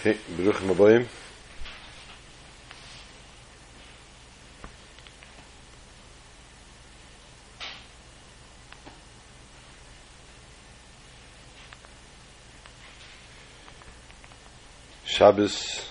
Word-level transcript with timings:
Okay, 0.00 0.16
Baruch 0.36 0.60
Mabayim. 0.62 1.06
Shabbos, 15.04 15.90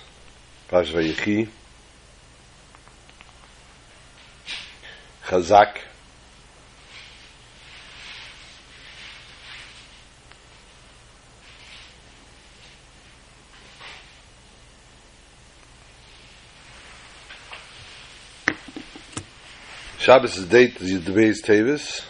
Pash 0.70 0.94
Vayechi, 0.94 1.50
Chazak, 5.26 5.80
Shabbos' 20.08 20.38
is 20.38 20.46
date 20.46 20.80
is 20.80 20.90
Yudbeis 20.90 21.44
Tevis. 21.44 22.02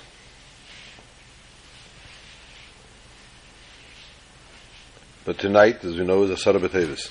But 5.25 5.39
tonight, 5.39 5.83
as 5.83 5.97
we 5.97 6.05
know, 6.05 6.21
is 6.21 6.29
Asara 6.29 6.59
B'Tevis. 6.59 7.09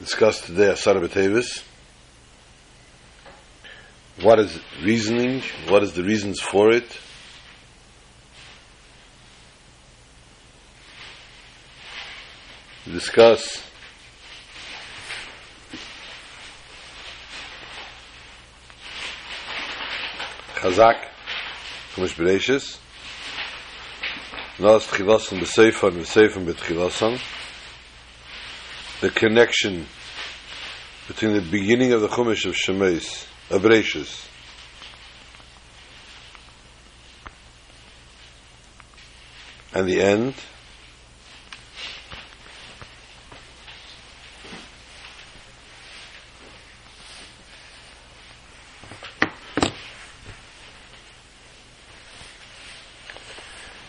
Discussed 0.00 0.44
today 0.44 0.64
Asara 0.64 1.08
B'Tevis. 1.08 1.64
What 4.20 4.38
is 4.38 4.60
reasoning? 4.82 5.40
What 5.68 5.82
is 5.82 5.94
the 5.94 6.02
reasons 6.02 6.40
for 6.40 6.72
it? 6.72 6.98
Discuss. 13.02 13.60
Chazak 20.54 21.08
Chumash 21.94 22.14
Bereshis. 22.14 22.78
Nas 24.60 24.86
Tchilasan 24.86 25.40
B'Seifan 25.40 25.94
B'Seifan 25.98 26.46
B'Tchilasan 26.46 27.20
the 29.00 29.10
connection 29.10 29.86
between 31.08 31.34
the 31.34 31.40
beginning 31.40 31.92
of 31.92 32.02
the 32.02 32.08
Chumash 32.08 32.46
of 32.46 32.54
Shemeis 32.54 33.26
of 33.50 33.62
Bereshis. 33.62 34.28
And 39.74 39.88
the 39.88 40.00
end 40.00 40.34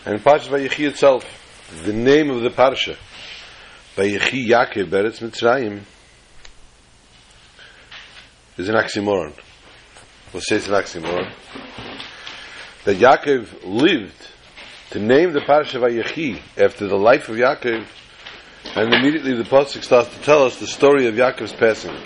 And 0.06 0.20
Parsha 0.20 0.48
Vayechi 0.48 0.86
itself, 0.86 1.24
the 1.84 1.94
name 1.94 2.28
of 2.28 2.42
the 2.42 2.50
Parsha, 2.50 2.96
Vayechi 3.96 4.46
Yaakov 4.46 4.90
Beretz 4.90 5.20
Mitzrayim, 5.20 5.80
is 8.58 8.68
an 8.68 8.74
oxymoron. 8.74 9.32
We'll 10.30 10.42
say 10.42 10.56
it's 10.56 10.68
an 10.68 10.74
oxymoron. 10.74 11.32
That 12.84 12.96
Yaakov 12.96 13.64
lived 13.64 14.28
to 14.90 14.98
name 14.98 15.32
the 15.32 15.40
Parsha 15.40 15.80
Vayechi 15.80 16.38
after 16.62 16.86
the 16.86 16.98
life 16.98 17.30
of 17.30 17.36
Yaakov, 17.36 17.86
and 18.76 18.92
immediately 18.92 19.34
the 19.34 19.44
Pasuk 19.44 19.82
starts 19.82 20.14
to 20.14 20.20
tell 20.20 20.44
us 20.44 20.60
the 20.60 20.66
story 20.66 21.06
of 21.06 21.14
Yaakov's 21.14 21.54
passing. 21.54 21.96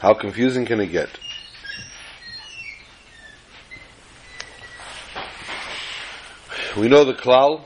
How 0.00 0.14
confusing 0.14 0.66
can 0.66 0.80
it 0.80 0.88
get? 0.88 1.08
We 6.76 6.88
know 6.88 7.04
the 7.04 7.14
klal. 7.14 7.64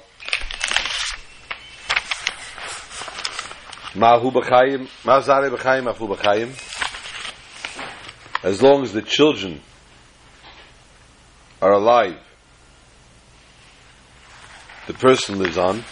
Mahu 3.95 4.31
b'chayim, 4.31 4.87
mazare 5.03 5.49
b'chayim, 5.51 5.91
afu 5.91 6.15
b'chayim. 6.15 6.53
As 8.45 8.61
long 8.61 8.83
as 8.83 8.93
the 8.93 9.01
children 9.01 9.63
are 11.63 11.73
alive, 11.73 12.19
the 14.87 14.93
person 14.93 15.39
lives 15.39 15.57
on. 15.57 15.83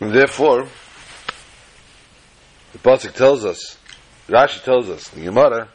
And 0.00 0.12
therefore, 0.12 0.66
the 2.72 2.78
Pasuk 2.80 3.14
tells 3.14 3.44
us 3.44 3.78
Rashi 4.28 4.62
tells 4.64 4.88
us, 4.88 5.08
the 5.08 5.22
Gemara, 5.22 5.68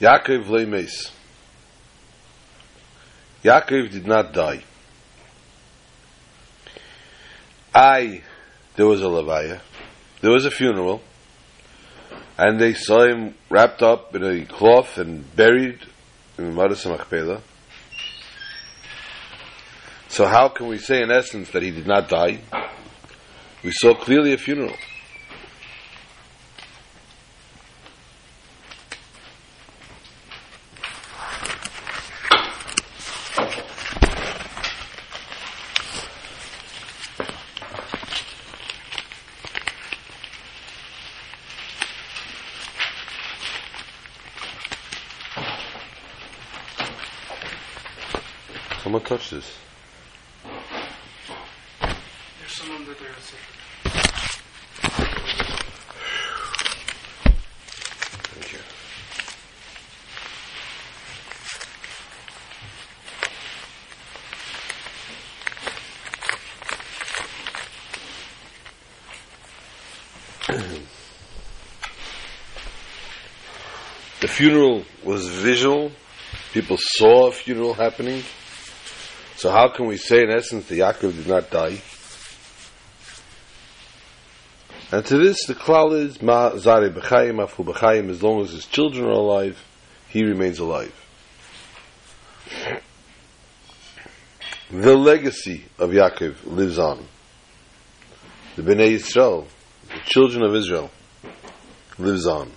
Yaakov 0.00 0.46
le'meis. 0.46 1.10
Yaakov 3.44 3.90
did 3.90 4.06
not 4.06 4.32
die. 4.32 4.62
I, 7.72 8.22
there 8.74 8.86
was 8.86 9.00
a 9.02 9.04
levaya, 9.04 9.60
there 10.20 10.32
was 10.32 10.44
a 10.44 10.50
funeral, 10.50 11.02
and 12.38 12.60
they 12.60 12.74
saw 12.74 13.06
him 13.06 13.34
wrapped 13.48 13.82
up 13.82 14.14
in 14.16 14.24
a 14.24 14.44
cloth 14.44 14.98
and 14.98 15.36
buried 15.36 15.78
in 16.38 16.46
the 16.46 16.52
Maras 16.52 16.84
Machpelah. 16.84 17.42
So 20.08 20.26
how 20.26 20.48
can 20.48 20.68
we 20.68 20.78
say 20.78 21.02
in 21.02 21.10
essence 21.10 21.50
that 21.50 21.62
he 21.62 21.70
did 21.70 21.86
not 21.86 22.08
die? 22.08 22.40
We 23.62 23.70
saw 23.72 23.94
clearly 23.94 24.32
a 24.32 24.38
funeral. 24.38 24.74
Someone 48.86 49.02
touch 49.02 49.30
this. 49.30 49.52
There's 51.80 52.52
someone 52.52 52.84
that 52.84 52.96
I 53.02 53.08
also 53.16 53.36
Thank 58.30 58.52
you. 58.52 58.60
the 74.20 74.28
funeral 74.28 74.84
was 75.02 75.26
visual. 75.26 75.90
People 76.52 76.76
saw 76.78 77.26
a 77.26 77.32
funeral 77.32 77.74
happening. 77.74 78.22
So 79.46 79.52
how 79.52 79.68
can 79.68 79.86
we 79.86 79.96
say 79.96 80.24
in 80.24 80.30
essence 80.32 80.66
that 80.66 80.74
Yaakov 80.74 81.14
did 81.14 81.28
not 81.28 81.50
die? 81.50 81.80
And 84.90 85.06
to 85.06 85.18
this, 85.18 85.46
the 85.46 85.54
klal 85.54 85.96
is 85.96 86.20
ma 86.20 86.56
zare 86.56 86.90
b'chayim 86.90 87.46
afu 87.46 87.64
b'chayim. 87.64 88.10
As 88.10 88.24
long 88.24 88.40
as 88.40 88.50
his 88.50 88.66
children 88.66 89.04
are 89.04 89.10
alive, 89.10 89.64
he 90.08 90.24
remains 90.24 90.58
alive. 90.58 90.92
The 94.72 94.96
legacy 94.96 95.66
of 95.78 95.90
Yaakov 95.90 96.44
lives 96.44 96.80
on. 96.80 97.06
The 98.56 98.62
Bnei 98.62 98.96
Yisrael, 98.96 99.46
the 99.90 100.00
children 100.06 100.42
of 100.42 100.56
Israel, 100.56 100.90
lives 101.98 102.26
on. 102.26 102.50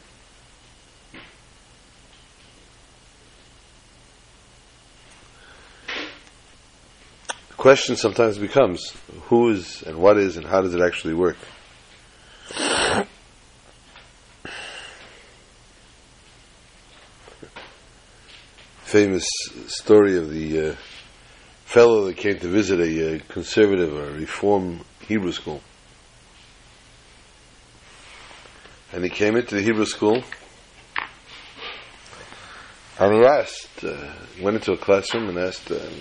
question 7.60 7.98
sometimes 7.98 8.38
becomes 8.38 8.94
who 9.24 9.50
is 9.50 9.84
and 9.84 9.98
what 9.98 10.18
is 10.18 10.38
and 10.38 10.46
how 10.46 10.62
does 10.62 10.74
it 10.74 10.80
actually 10.80 11.14
work? 11.14 11.36
Famous 18.84 19.28
story 19.68 20.18
of 20.18 20.30
the 20.30 20.70
uh, 20.70 20.76
fellow 21.66 22.06
that 22.06 22.16
came 22.16 22.40
to 22.40 22.48
visit 22.48 22.80
a 22.80 23.18
uh, 23.18 23.20
conservative 23.28 23.94
or 23.94 24.10
reform 24.14 24.80
Hebrew 25.02 25.34
school. 25.34 25.62
And 28.94 29.04
he 29.04 29.10
came 29.10 29.36
into 29.36 29.56
the 29.56 29.62
Hebrew 29.62 29.86
school 29.86 30.24
and 32.98 33.14
he 33.14 33.26
asked, 33.26 33.84
uh, 33.84 34.14
went 34.42 34.56
into 34.56 34.72
a 34.72 34.78
classroom 34.78 35.28
and 35.28 35.38
asked, 35.38 35.70
um, 35.72 35.94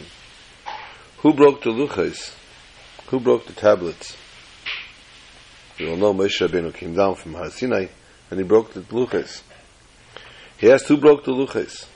who 1.18 1.32
broke 1.34 1.62
the 1.62 1.70
luchas? 1.70 2.34
Who 3.08 3.20
broke 3.20 3.46
the 3.46 3.52
tablets? 3.52 4.16
You 5.78 5.90
all 5.90 5.96
know 5.96 6.12
Moshe 6.12 6.40
Rabbeinu 6.40 6.74
came 6.74 6.94
down 6.94 7.14
from 7.14 7.34
Har 7.34 7.50
Sinai, 7.50 7.86
and 8.30 8.40
he 8.40 8.44
broke 8.44 8.72
the 8.72 8.80
luchas. 8.80 9.42
He 10.58 10.70
asked, 10.70 10.88
who 10.88 10.96
broke 10.96 11.24
the 11.24 11.32
luchas? 11.32 11.86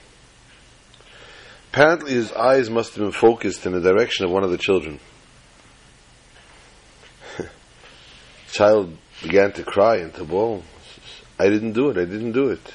Apparently 1.72 2.12
his 2.12 2.32
eyes 2.32 2.70
must 2.70 2.94
have 2.94 3.02
been 3.02 3.12
focused 3.12 3.66
in 3.66 3.72
the 3.72 3.80
direction 3.80 4.24
of 4.24 4.30
one 4.30 4.44
of 4.44 4.50
the 4.50 4.58
children. 4.58 5.00
the 7.38 7.48
child 8.52 8.96
began 9.22 9.52
to 9.52 9.64
cry 9.64 9.96
and 9.96 10.14
to 10.14 10.25
bawl. 10.25 10.62
I 11.38 11.48
didn't 11.48 11.72
do 11.72 11.90
it, 11.90 11.96
I 11.96 12.04
didn't 12.04 12.32
do 12.32 12.50
it. 12.50 12.75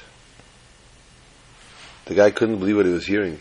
The 2.06 2.14
guy 2.14 2.30
couldn't 2.30 2.58
believe 2.58 2.76
what 2.76 2.86
he 2.86 2.92
was 2.92 3.06
hearing. 3.06 3.38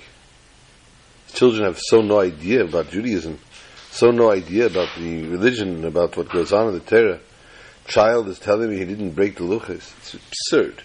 Children 1.38 1.66
have 1.66 1.78
so 1.80 2.01
no 2.01 2.19
idea 2.19 2.63
about 2.63 2.89
Judaism, 2.89 3.38
so 3.92 4.10
no 4.10 4.31
idea 4.31 4.66
about 4.66 4.89
the 4.98 5.28
religion, 5.28 5.86
about 5.86 6.18
what 6.18 6.30
goes 6.30 6.51
on 6.51 6.69
in 6.69 6.74
the 6.74 6.80
Torah. 6.80 7.19
Child 7.86 8.30
is 8.30 8.39
telling 8.39 8.72
me 8.72 8.80
he 8.80 8.86
didn't 8.86 9.12
break 9.12 9.36
the 9.36 9.44
luchas. 9.44 9.94
It's 10.00 10.16
absurd. 10.16 10.81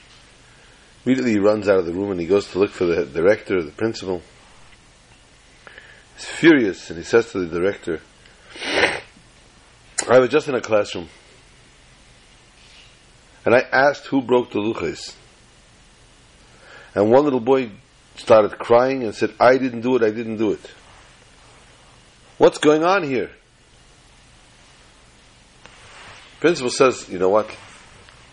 Immediately 1.07 1.33
he 1.33 1.39
runs 1.39 1.71
out 1.71 1.79
of 1.79 1.87
the 1.87 1.95
room 1.95 2.11
and 2.11 2.21
he 2.21 2.27
goes 2.27 2.49
to 2.49 2.59
look 2.59 2.71
for 2.71 2.85
the 2.85 3.07
director 3.07 3.57
or 3.57 3.63
the 3.63 3.71
principal. 3.71 4.21
He's 6.17 6.27
furious 6.27 6.91
and 6.91 6.99
he 6.99 7.05
says 7.05 7.33
to 7.33 7.47
the 7.47 7.59
director, 7.59 8.03
I 10.07 10.19
was 10.19 10.29
just 10.29 10.49
in 10.49 10.55
a 10.55 10.61
classroom 10.61 11.09
and 13.47 13.55
I 13.55 13.61
asked 13.73 14.05
who 14.09 14.21
broke 14.21 14.51
the 14.51 14.59
luchas. 14.59 15.15
And 16.95 17.11
one 17.11 17.25
little 17.25 17.41
boy 17.41 17.71
started 18.17 18.59
crying 18.59 19.05
and 19.05 19.15
said, 19.15 19.33
I 19.41 19.59
didn't 19.59 19.81
do 19.81 19.97
it, 19.97 20.03
I 20.03 20.11
didn't 20.11 20.37
do 20.37 20.53
it. 20.53 20.71
What's 22.39 22.59
going 22.59 22.85
on 22.85 23.03
here? 23.03 23.31
Principal 26.41 26.71
says, 26.71 27.09
you 27.09 27.19
know 27.19 27.29
what? 27.29 27.49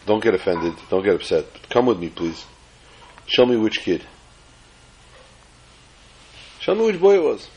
Don't 0.06 0.24
get 0.24 0.34
offended, 0.34 0.74
don't 0.90 1.04
get 1.04 1.16
upset. 1.16 1.46
Come 1.70 1.86
with 1.86 2.00
me, 2.00 2.10
please. 2.10 2.44
Show 3.28 3.46
me 3.46 3.56
which 3.56 3.82
kid. 3.82 4.04
Show 6.60 6.74
me 6.76 6.86
which 6.86 7.00
boy 7.00 7.16
it 7.16 7.24
was. 7.24 7.48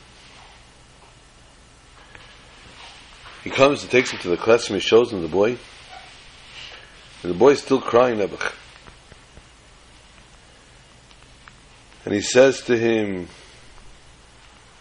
He 3.43 3.51
comes 3.51 3.83
and 3.83 3.91
takes 3.91 4.11
him 4.11 4.21
to 4.21 4.29
the 4.29 4.37
classroom, 4.37 4.79
he 4.79 4.87
shows 4.87 5.13
him 5.13 5.23
the 5.23 5.29
boy. 5.29 5.57
And 7.23 7.31
the 7.33 7.39
boy 7.39 7.51
is 7.51 7.63
still 7.63 7.81
crying, 7.81 8.19
Nebuch. 8.19 8.53
And 12.04 12.14
he 12.14 12.20
says 12.20 12.62
to 12.62 12.76
him, 12.76 13.28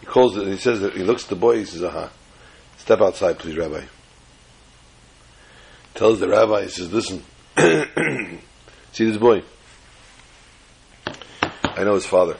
he 0.00 0.06
calls 0.06 0.36
it, 0.36 0.48
he 0.48 0.56
says 0.56 0.80
that 0.80 0.94
he 0.94 1.04
looks 1.04 1.24
at 1.24 1.30
the 1.30 1.36
boy, 1.36 1.58
he 1.58 1.64
says, 1.64 1.84
aha, 1.84 2.10
step 2.78 3.00
outside, 3.00 3.38
please, 3.38 3.56
Rabbi. 3.56 3.82
Tells 5.94 6.20
the 6.20 6.28
rabbi, 6.28 6.62
he 6.62 6.68
says, 6.68 6.92
listen, 6.92 7.22
see 8.92 9.04
this 9.04 9.18
boy? 9.18 9.42
I 11.62 11.84
know 11.84 11.94
his 11.94 12.06
father. 12.06 12.36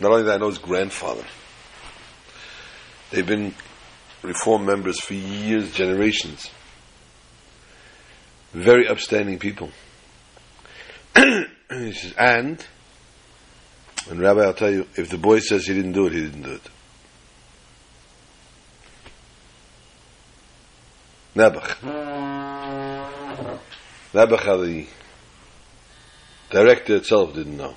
Not 0.00 0.12
only 0.12 0.24
that, 0.24 0.34
I 0.34 0.36
know 0.38 0.48
his 0.48 0.58
grandfather. 0.58 1.24
They've 3.10 3.26
been 3.26 3.54
reform 4.22 4.66
members 4.66 5.00
for 5.00 5.14
years, 5.14 5.72
generations. 5.72 6.50
Very 8.52 8.88
upstanding 8.88 9.38
people. 9.38 9.70
he 11.16 11.92
says, 11.92 12.14
and, 12.18 12.64
and 14.08 14.20
Rabbi, 14.20 14.40
I'll 14.40 14.54
tell 14.54 14.70
you, 14.70 14.86
if 14.96 15.08
the 15.10 15.18
boy 15.18 15.40
says 15.40 15.66
he 15.66 15.74
didn't 15.74 15.92
do 15.92 16.06
it, 16.06 16.12
he 16.12 16.20
didn't 16.20 16.42
do 16.42 16.52
it. 16.52 16.62
Nebuch. 21.34 21.76
Nebuch, 24.12 24.62
the 24.62 24.86
director 26.50 26.96
itself 26.96 27.34
didn't 27.34 27.56
know. 27.56 27.74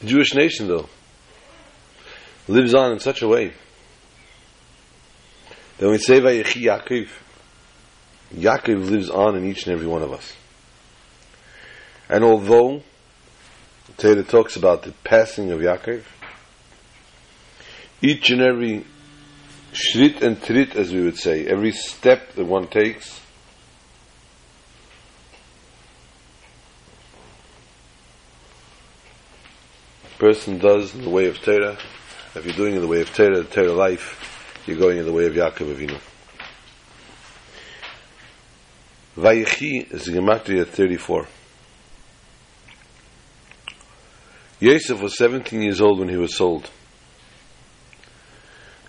The 0.00 0.06
Jewish 0.06 0.34
nation, 0.34 0.68
though, 0.68 0.88
lives 2.48 2.74
on 2.74 2.92
in 2.92 3.00
such 3.00 3.22
a 3.22 3.28
way 3.28 3.52
that 5.78 5.86
when 5.86 5.92
we 5.92 5.98
say 5.98 6.20
Vayechi 6.20 6.62
Yaakov, 6.62 7.08
Yaakov 8.34 8.90
lives 8.90 9.10
on 9.10 9.36
in 9.36 9.44
each 9.44 9.66
and 9.66 9.72
every 9.72 9.86
one 9.86 10.02
of 10.02 10.12
us. 10.12 10.34
And 12.08 12.22
although 12.22 12.82
Torah 13.96 14.22
talks 14.22 14.56
about 14.56 14.82
the 14.82 14.92
passing 15.04 15.50
of 15.50 15.60
Yaakov, 15.60 16.02
each 18.02 18.30
and 18.30 18.42
every 18.42 18.84
shrit 19.72 20.22
and 20.22 20.42
trit, 20.42 20.76
as 20.76 20.92
we 20.92 21.02
would 21.02 21.16
say, 21.16 21.46
every 21.46 21.72
step 21.72 22.34
that 22.34 22.44
one 22.44 22.66
takes, 22.68 23.20
person 30.18 30.58
does 30.58 30.94
in 30.94 31.02
the 31.02 31.10
way 31.10 31.26
of 31.26 31.38
Torah, 31.38 31.76
if 32.34 32.44
you're 32.44 32.54
doing 32.54 32.74
in 32.74 32.80
the 32.80 32.88
way 32.88 33.00
of 33.00 33.14
Torah, 33.14 33.44
Torah 33.44 33.72
life, 33.72 34.62
you're 34.66 34.76
going 34.76 34.98
in 34.98 35.04
the 35.04 35.12
way 35.12 35.26
of 35.26 35.34
Yaakov 35.34 35.72
Avinu. 35.74 36.00
Vayechi 39.16 39.92
is 39.92 40.08
Gematria 40.08 40.66
34. 40.66 41.28
Yosef 44.58 45.00
was 45.00 45.16
17 45.16 45.62
years 45.62 45.80
old 45.80 46.00
when 46.00 46.08
he 46.08 46.16
was 46.16 46.34
sold. 46.34 46.68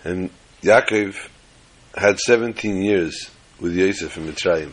And 0.03 0.31
Yaakov 0.63 1.15
had 1.95 2.17
17 2.17 2.81
years 2.81 3.29
with 3.59 3.75
Yosef 3.75 4.17
in 4.17 4.25
Mitzrayim. 4.25 4.71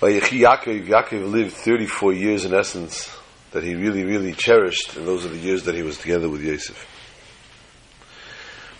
Vayechi 0.00 0.40
Yaakov, 0.40 0.88
Yaakov 0.88 1.30
lived 1.30 1.52
34 1.52 2.12
years 2.14 2.44
in 2.44 2.52
essence 2.52 3.08
that 3.54 3.62
he 3.62 3.76
really, 3.76 4.04
really 4.04 4.32
cherished, 4.32 4.96
and 4.96 5.06
those 5.06 5.24
are 5.24 5.28
the 5.28 5.38
years 5.38 5.62
that 5.62 5.76
he 5.76 5.82
was 5.82 5.96
together 5.96 6.28
with 6.28 6.42
Yosef. 6.42 6.88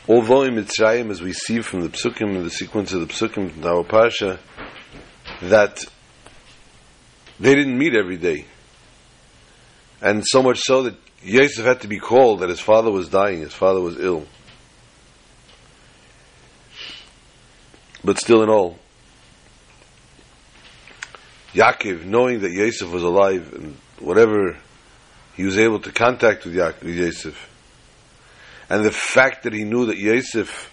Although 0.08 0.42
in 0.42 0.56
Mitzrayim, 0.56 1.10
as 1.10 1.22
we 1.22 1.32
see 1.32 1.60
from 1.60 1.82
the 1.82 1.88
Psukim, 1.88 2.34
and 2.34 2.44
the 2.44 2.50
sequence 2.50 2.92
of 2.92 3.00
the 3.00 3.06
Psukim 3.06 3.56
in 3.56 3.64
our 3.64 3.84
Parsha, 3.84 4.40
that 5.42 5.86
they 7.38 7.54
didn't 7.54 7.78
meet 7.78 7.94
every 7.94 8.16
day. 8.16 8.46
And 10.02 10.24
so 10.26 10.42
much 10.42 10.58
so 10.58 10.82
that 10.82 10.96
Yosef 11.22 11.64
had 11.64 11.80
to 11.82 11.88
be 11.88 12.00
called 12.00 12.40
that 12.40 12.48
his 12.48 12.60
father 12.60 12.90
was 12.90 13.08
dying, 13.08 13.38
his 13.40 13.54
father 13.54 13.80
was 13.80 13.96
ill. 13.98 14.26
But 18.02 18.18
still 18.18 18.42
in 18.42 18.50
all, 18.50 18.76
Yaakov, 21.52 22.04
knowing 22.04 22.40
that 22.40 22.50
Yosef 22.50 22.90
was 22.90 23.04
alive 23.04 23.52
and 23.54 23.76
whatever 24.00 24.56
he 25.36 25.44
was 25.44 25.58
able 25.58 25.80
to 25.80 25.92
contact 25.92 26.44
with, 26.44 26.54
Yosef, 26.54 27.50
and 28.70 28.84
the 28.84 28.90
fact 28.90 29.42
that 29.42 29.52
he 29.52 29.64
knew 29.64 29.86
that 29.86 29.98
Yosef 29.98 30.72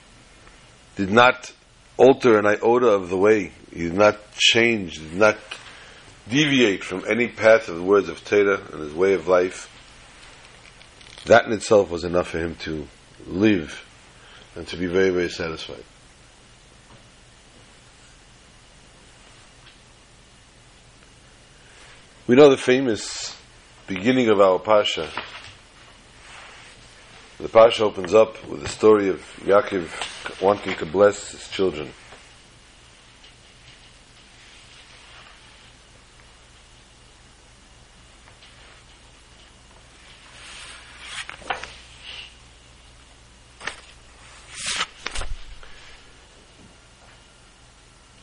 did 0.96 1.12
not 1.12 1.51
alter 1.98 2.38
an 2.38 2.46
iota 2.46 2.88
of 2.88 3.10
the 3.10 3.18
way, 3.18 3.51
he 3.74 3.84
did 3.84 3.94
not 3.94 4.18
change, 4.36 5.00
did 5.00 5.16
not 5.16 5.38
deviate 6.30 6.84
from 6.84 7.04
any 7.10 7.28
path 7.28 7.68
of 7.68 7.75
the 7.75 7.84
words 7.84 8.08
of 8.10 8.24
Torah 8.24 8.62
and 8.72 8.82
his 8.82 8.94
way 8.94 9.13
of 9.13 9.28
life, 9.28 9.68
that 11.25 11.46
in 11.46 11.51
itself 11.51 11.90
was 11.90 12.04
enough 12.04 12.30
for 12.30 12.40
him 12.40 12.56
to 12.56 12.88
live 13.28 13.86
and 14.56 14.68
to 14.68 14.78
be 14.78 14.88
very, 14.88 15.10
very 15.10 15.30
satisfied. 15.30 15.84
We 22.28 22.36
know 22.36 22.51
the 22.51 22.58
famous 22.58 23.36
beginning 23.88 24.30
of 24.30 24.40
our 24.40 24.60
Pasha. 24.60 25.10
The 27.40 27.50
Pasha 27.50 27.84
opens 27.84 28.13
up 28.13 28.48
with 28.48 28.62
the 28.62 28.70
story 28.70 29.10
of 29.10 29.22
Yaakov 29.40 30.40
wanting 30.40 30.75
to 30.78 30.86
bless 30.86 31.32
his 31.32 31.48
children. 31.50 31.90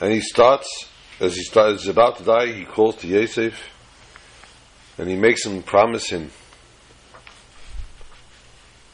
And 0.00 0.12
he 0.12 0.21
starts, 0.21 0.87
as 1.19 1.35
he 1.35 1.43
starts, 1.43 1.88
about 1.88 2.19
to 2.19 2.25
die, 2.25 2.52
he 2.52 2.64
calls 2.64 2.95
to 2.99 3.09
Yosef, 3.09 3.61
And 4.99 5.09
he 5.09 5.17
makes 5.17 5.47
him 5.47 5.62
promise 5.62 6.11
him 6.11 6.31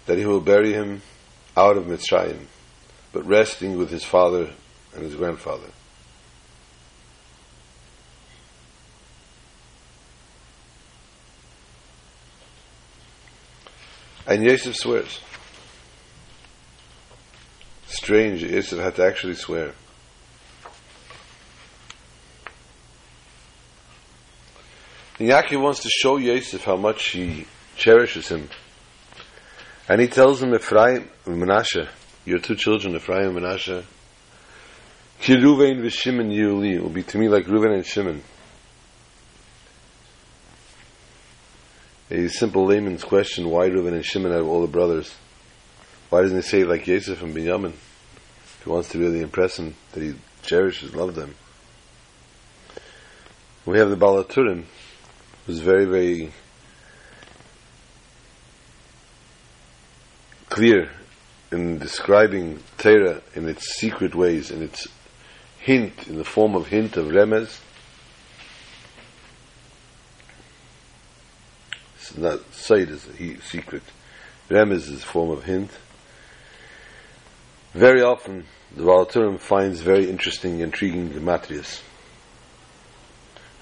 that 0.07 0.19
he 0.19 0.27
will 0.27 0.41
bury 0.41 0.73
him 0.73 1.01
out 1.57 1.79
of 1.79 1.85
Mitzrayim, 1.85 2.47
but 3.13 3.27
resting 3.27 3.79
with 3.79 3.91
his 3.91 4.05
father 4.05 4.51
and 4.95 5.03
his 5.03 5.15
grandfather. 5.15 5.69
And 14.27 14.43
Yosef 14.43 14.77
swears. 14.77 15.21
Strange, 17.87 18.43
Yosef 18.43 18.79
had 18.79 18.97
to 18.97 19.05
actually 19.05 19.35
swear. 19.35 19.75
And 25.18 25.28
Yaakov 25.28 25.62
wants 25.62 25.80
to 25.80 25.88
show 25.88 26.16
Yosef 26.16 26.64
how 26.64 26.76
much 26.76 27.11
he 27.11 27.47
cherishes 27.76 28.28
him. 28.28 28.49
And 29.88 30.00
he 30.00 30.09
tells 30.09 30.42
him, 30.42 30.54
Ephraim 30.54 31.09
and 31.26 31.42
Menashe, 31.42 31.88
your 32.25 32.38
two 32.38 32.56
children, 32.56 32.97
Ephraim 32.97 33.37
and 33.37 33.38
Menashe, 33.38 33.85
Ki 35.21 35.37
Ruvain 35.37 35.80
v'Shimon 35.80 36.33
Yuli 36.35 36.80
will 36.80 36.90
be 36.90 37.02
to 37.04 37.18
me 37.18 37.28
like 37.28 37.47
Reuven 37.47 37.75
and 37.75 37.87
Shimon. 37.87 38.23
A 42.11 42.28
simple 42.28 42.66
layman's 42.66 43.04
question, 43.04 43.49
why 43.49 43.68
Reuven 43.68 43.94
and 43.94 44.04
Shimon 44.04 44.33
out 44.33 44.40
of 44.40 44.49
all 44.49 44.62
the 44.62 44.66
brothers? 44.66 45.14
Why 46.11 46.23
doesn't 46.23 46.37
he 46.37 46.42
say 46.42 46.64
like 46.64 46.87
Yosef 46.87 47.23
and 47.23 47.35
Binyamin? 47.35 47.73
If 47.73 48.61
he 48.64 48.71
wants 48.71 48.88
to 48.90 48.99
really 48.99 49.21
impress 49.21 49.59
him, 49.59 49.75
that 49.92 50.02
he 50.02 50.14
cherishes, 50.42 50.94
loves 50.94 51.14
them. 51.14 51.35
We 53.64 53.78
have 53.78 53.90
the 53.90 53.97
Balaturim, 53.97 54.64
who's 55.47 55.61
very, 55.61 55.85
very 55.85 56.33
clear 60.49 60.91
in 61.51 61.79
describing 61.79 62.63
Torah 62.79 63.23
in 63.35 63.49
its 63.49 63.77
secret 63.77 64.15
ways, 64.15 64.51
in 64.51 64.63
its 64.63 64.89
hint, 65.59 66.09
in 66.09 66.17
the 66.17 66.25
form 66.25 66.55
of 66.55 66.69
hint 66.69 66.97
of 66.97 67.07
remez. 67.07 67.61
It's 71.97 72.17
not 72.17 72.41
Said 72.53 72.91
is 72.91 73.07
a 73.07 73.41
secret. 73.41 73.83
Remez 74.49 74.89
is 74.91 75.03
a 75.03 75.07
form 75.07 75.31
of 75.31 75.45
hint. 75.45 75.71
Very 77.73 78.03
often, 78.03 78.45
the 78.77 78.83
Balaturim 78.83 79.41
finds 79.41 79.81
very 79.81 80.09
interesting, 80.09 80.61
intriguing 80.61 81.11
gematrias. 81.11 81.81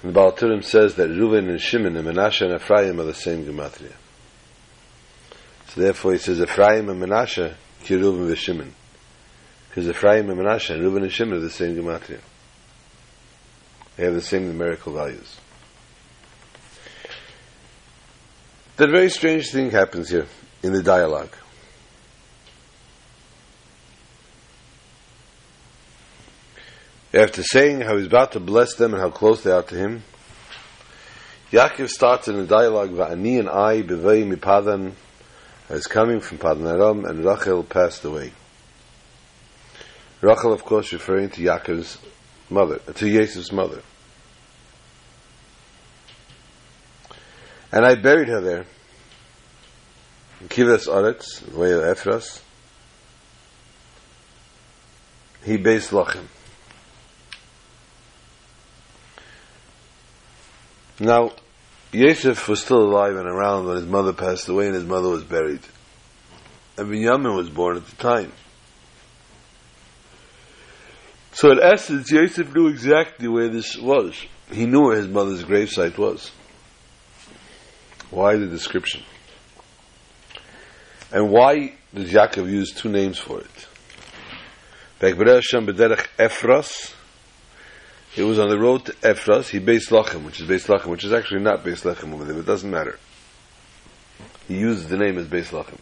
And 0.03 0.13
the 0.13 0.19
Balaturim 0.19 0.63
says 0.63 0.95
that 0.95 1.09
Reuven 1.09 1.49
and 1.49 1.61
Shimon 1.61 1.95
and 1.95 2.05
Menashe 2.05 2.41
and 2.41 2.53
Ephraim 2.53 2.99
are 2.99 3.05
the 3.05 3.13
same 3.13 3.45
gematria. 3.45 3.93
So 5.69 5.81
therefore 5.81 6.11
he 6.11 6.17
says 6.17 6.41
Ephraim 6.41 6.89
and 6.89 7.01
Menashe, 7.01 7.55
ki 7.83 7.95
Reuven 7.95 8.27
and 8.27 8.37
Shimon. 8.37 8.75
Because 9.69 9.87
Ephraim 9.87 10.29
and 10.29 10.39
Menashe 10.39 10.71
and 10.71 10.83
Reuven 10.83 11.03
and 11.03 11.11
Shimon 11.11 11.37
are 11.37 11.41
the 11.41 11.49
same 11.49 11.75
gematria. 11.75 12.19
They 13.95 14.03
have 14.03 14.13
the 14.13 14.21
same 14.21 14.47
numerical 14.47 14.93
values. 14.93 15.37
That 18.75 18.89
very 18.89 19.09
strange 19.09 19.51
thing 19.51 19.71
happens 19.71 20.09
here 20.09 20.25
in 20.63 20.73
the 20.73 20.83
dialogue. 20.83 21.33
After 27.13 27.43
saying 27.43 27.81
how 27.81 27.97
he's 27.97 28.07
about 28.07 28.31
to 28.31 28.39
bless 28.39 28.73
them 28.73 28.93
and 28.93 29.01
how 29.01 29.11
close 29.11 29.43
they 29.43 29.51
are 29.51 29.61
to 29.61 29.75
him, 29.75 30.03
Yaakov 31.51 31.89
starts 31.89 32.27
in 32.27 32.35
a 32.35 32.45
dialogue, 32.45 32.89
Va'ani 32.89 33.39
and 33.39 33.47
I 33.47 33.83
bevei 33.83 34.27
mipadan, 34.27 34.93
as 35.69 35.85
coming 35.85 36.19
from 36.19 36.39
Padan 36.39 36.65
Aram, 36.65 37.05
and 37.05 37.23
Rachel 37.23 37.63
passed 37.63 38.03
away. 38.03 38.33
Rachel, 40.21 40.51
of 40.51 40.65
course, 40.65 40.91
referring 40.91 41.29
to 41.29 41.41
Yaakov's 41.41 41.99
mother, 42.49 42.79
to 42.79 43.05
Yosef's 43.05 43.51
mother. 43.51 43.83
And 47.71 47.85
I 47.85 47.93
buried 47.93 48.29
her 48.29 48.41
there, 48.41 48.65
in 50.41 50.47
Kivas 50.47 50.87
Aretz, 50.87 51.45
the 51.45 51.57
way 51.59 51.71
of 51.73 51.81
Ephras. 51.81 52.41
He 55.43 55.57
based 55.57 55.91
Lochem. 55.91 56.25
Now, 60.99 61.31
Yosef 61.91 62.47
was 62.47 62.61
still 62.61 62.81
alive 62.81 63.15
and 63.15 63.27
around 63.27 63.65
when 63.65 63.77
his 63.77 63.85
mother 63.85 64.13
passed 64.13 64.47
away 64.47 64.67
and 64.67 64.75
his 64.75 64.85
mother 64.85 65.09
was 65.09 65.23
buried. 65.23 65.61
And 66.77 66.89
Binyamin 66.89 67.35
was 67.35 67.49
born 67.49 67.77
at 67.77 67.85
the 67.85 67.95
time. 67.95 68.31
So 71.33 71.51
in 71.51 71.59
essence, 71.61 72.11
Yosef 72.11 72.53
knew 72.53 72.67
exactly 72.67 73.27
where 73.27 73.49
this 73.49 73.77
was. 73.77 74.15
He 74.51 74.65
knew 74.65 74.81
where 74.81 74.97
his 74.97 75.07
mother's 75.07 75.43
gravesite 75.43 75.97
was. 75.97 76.31
Why 78.11 78.35
the 78.35 78.45
description? 78.45 79.03
And 81.11 81.31
why 81.31 81.73
did 81.93 82.07
Yaakov 82.07 82.49
use 82.49 82.71
two 82.71 82.89
names 82.89 83.17
for 83.17 83.39
it? 83.39 83.67
Ephras, 86.19 86.93
it 88.15 88.23
was 88.23 88.37
on 88.37 88.49
the 88.49 88.59
road 88.59 88.85
to 88.85 88.93
Ephras. 88.93 89.49
He 89.49 89.59
based 89.59 89.89
Lachem, 89.89 90.23
which 90.23 90.39
is 90.39 90.47
based 90.47 90.67
Lachem, 90.67 90.87
which 90.87 91.03
is 91.03 91.11
actually 91.11 91.41
not 91.41 91.63
based 91.63 91.83
Lachem 91.83 92.13
over 92.13 92.25
there, 92.25 92.35
but 92.35 92.41
it 92.41 92.45
doesn't 92.45 92.69
matter. 92.69 92.99
He 94.47 94.57
used 94.57 94.89
the 94.89 94.97
name 94.97 95.17
as 95.17 95.27
based 95.27 95.51
Lachem. 95.51 95.79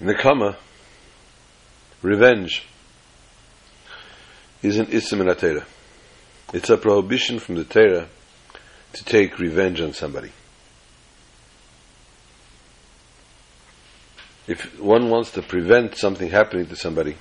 Nekama, 0.00 0.56
revenge, 2.02 2.66
is 4.62 4.78
an 4.78 4.86
ism 4.86 5.20
in. 5.20 5.62
It's 6.52 6.70
a 6.70 6.76
prohibition 6.76 7.38
from 7.38 7.54
the 7.56 7.64
Torah 7.64 8.08
to 8.92 9.04
take 9.04 9.38
revenge 9.38 9.80
on 9.80 9.92
somebody. 9.92 10.30
If 14.46 14.78
one 14.78 15.08
wants 15.08 15.30
to 15.32 15.42
prevent 15.42 15.96
something 15.96 16.30
happening 16.30 16.66
to 16.66 16.76
somebody, 16.76 17.16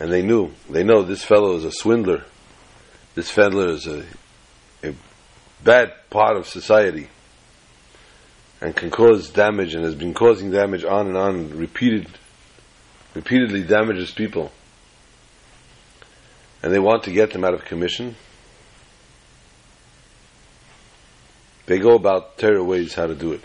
and 0.00 0.12
they 0.12 0.22
knew, 0.22 0.52
they 0.68 0.82
know 0.82 1.02
this 1.02 1.24
fellow 1.24 1.56
is 1.56 1.64
a 1.64 1.72
swindler, 1.72 2.24
this 3.14 3.30
fellow 3.30 3.68
is 3.68 3.86
a, 3.86 4.04
a 4.82 4.94
bad 5.62 5.92
part 6.10 6.36
of 6.36 6.48
society, 6.48 7.08
and 8.60 8.74
can 8.74 8.90
cause 8.90 9.30
damage 9.30 9.74
and 9.74 9.84
has 9.84 9.94
been 9.94 10.14
causing 10.14 10.50
damage 10.50 10.84
on 10.84 11.06
and 11.06 11.16
on, 11.16 11.50
repeated, 11.56 12.08
repeatedly 13.14 13.62
damages 13.62 14.10
people, 14.10 14.50
and 16.62 16.72
they 16.72 16.80
want 16.80 17.04
to 17.04 17.12
get 17.12 17.32
them 17.32 17.44
out 17.44 17.54
of 17.54 17.64
commission, 17.64 18.16
they 21.66 21.78
go 21.78 21.94
about 21.94 22.38
terror 22.38 22.64
ways 22.64 22.94
how 22.94 23.06
to 23.06 23.14
do 23.14 23.32
it. 23.32 23.44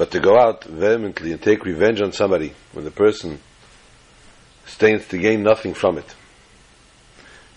But 0.00 0.12
to 0.12 0.18
go 0.18 0.38
out 0.38 0.64
vehemently 0.64 1.30
and 1.30 1.42
take 1.42 1.66
revenge 1.66 2.00
on 2.00 2.12
somebody 2.12 2.54
when 2.72 2.86
the 2.86 2.90
person 2.90 3.38
stands 4.64 5.06
to 5.08 5.18
gain 5.18 5.42
nothing 5.42 5.74
from 5.74 5.98
it, 5.98 6.14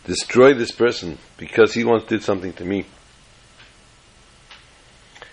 destroy 0.03 0.53
this 0.53 0.71
person 0.71 1.19
because 1.37 1.73
he 1.73 1.85
once 1.85 2.03
did 2.03 2.21
something 2.21 2.51
to 2.51 2.65
me. 2.65 2.85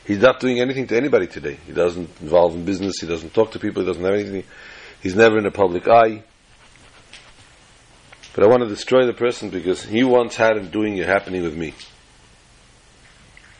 He's 0.04 0.20
not 0.20 0.38
doing 0.38 0.60
anything 0.60 0.86
to 0.86 0.96
anybody 0.96 1.26
today. 1.26 1.58
He 1.66 1.72
doesn't 1.72 2.10
involve 2.20 2.54
in 2.54 2.64
business. 2.64 3.00
He 3.00 3.08
doesn't 3.08 3.34
talk 3.34 3.50
to 3.50 3.58
people. 3.58 3.82
He 3.82 3.88
doesn't 3.88 4.04
have 4.04 4.14
anything. 4.14 4.44
He's 5.02 5.16
never 5.16 5.36
in 5.36 5.42
the 5.42 5.50
public 5.50 5.88
eye. 5.88 6.22
But 8.36 8.44
I 8.44 8.46
want 8.46 8.62
to 8.62 8.68
destroy 8.68 9.04
the 9.06 9.14
person 9.14 9.50
because 9.50 9.82
he 9.82 10.04
once 10.04 10.36
had 10.36 10.56
him 10.56 10.70
doing 10.70 10.96
it 10.96 11.08
happening 11.08 11.42
with 11.42 11.56
me. 11.56 11.74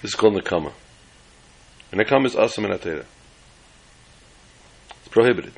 This 0.03 0.11
is 0.11 0.15
called 0.15 0.41
Nakama. 0.41 0.73
And 1.91 2.01
Nakama 2.01 2.27
is 2.27 2.37
awesome 2.37 2.67
in 2.67 2.71
Atera. 2.71 3.07
Prohibited. 5.11 5.53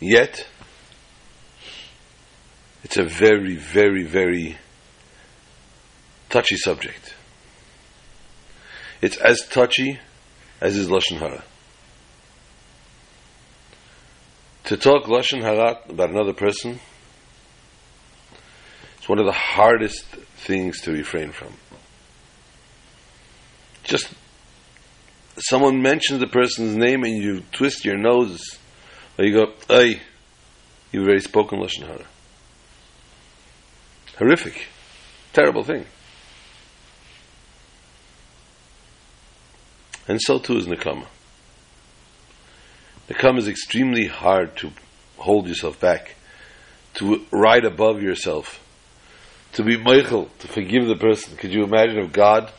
Yet, 0.00 0.46
it's 2.84 2.96
a 2.96 3.04
very, 3.04 3.56
very, 3.56 4.04
very 4.04 4.58
touchy 6.30 6.56
subject. 6.56 7.14
It's 9.00 9.16
as 9.16 9.46
touchy 9.48 9.98
as 10.60 10.76
is 10.76 10.88
Lashon 10.88 11.18
Hara. 11.18 11.44
To 14.64 14.76
talk 14.76 15.04
Lashon 15.04 15.40
Hara 15.40 15.80
about 15.88 16.10
another 16.10 16.32
person 16.32 16.80
is 19.00 19.08
one 19.08 19.18
of 19.18 19.26
the 19.26 19.32
hardest 19.32 20.04
things 20.36 20.80
to 20.82 20.92
refrain 20.92 21.32
from. 21.32 21.54
just 23.82 24.12
someone 25.38 25.82
mentions 25.82 26.20
the 26.20 26.26
person's 26.26 26.76
name 26.76 27.04
and 27.04 27.14
you 27.14 27.42
twist 27.52 27.84
your 27.84 27.96
nose, 27.96 28.58
or 29.18 29.24
you 29.24 29.32
go, 29.32 29.52
"Ay, 29.70 30.00
you've 30.92 31.04
already 31.04 31.20
spoken 31.20 31.60
lashon 31.60 31.86
hara." 31.86 32.04
Horrific, 34.18 34.66
terrible 35.32 35.62
thing. 35.62 35.86
And 40.08 40.20
so 40.22 40.38
too 40.38 40.56
is 40.56 40.66
Nakama. 40.66 41.06
Nakama 43.08 43.38
is 43.38 43.48
extremely 43.48 44.06
hard 44.06 44.56
to 44.56 44.72
hold 45.18 45.46
yourself 45.46 45.78
back, 45.78 46.16
to 46.94 47.26
ride 47.30 47.64
above 47.64 48.02
yourself, 48.02 48.60
to 49.52 49.62
be 49.62 49.76
Michael, 49.76 50.30
to 50.38 50.48
forgive 50.48 50.86
the 50.86 50.96
person. 50.96 51.36
Could 51.36 51.52
you 51.52 51.62
imagine 51.62 51.98
if 51.98 52.12
God 52.12 52.52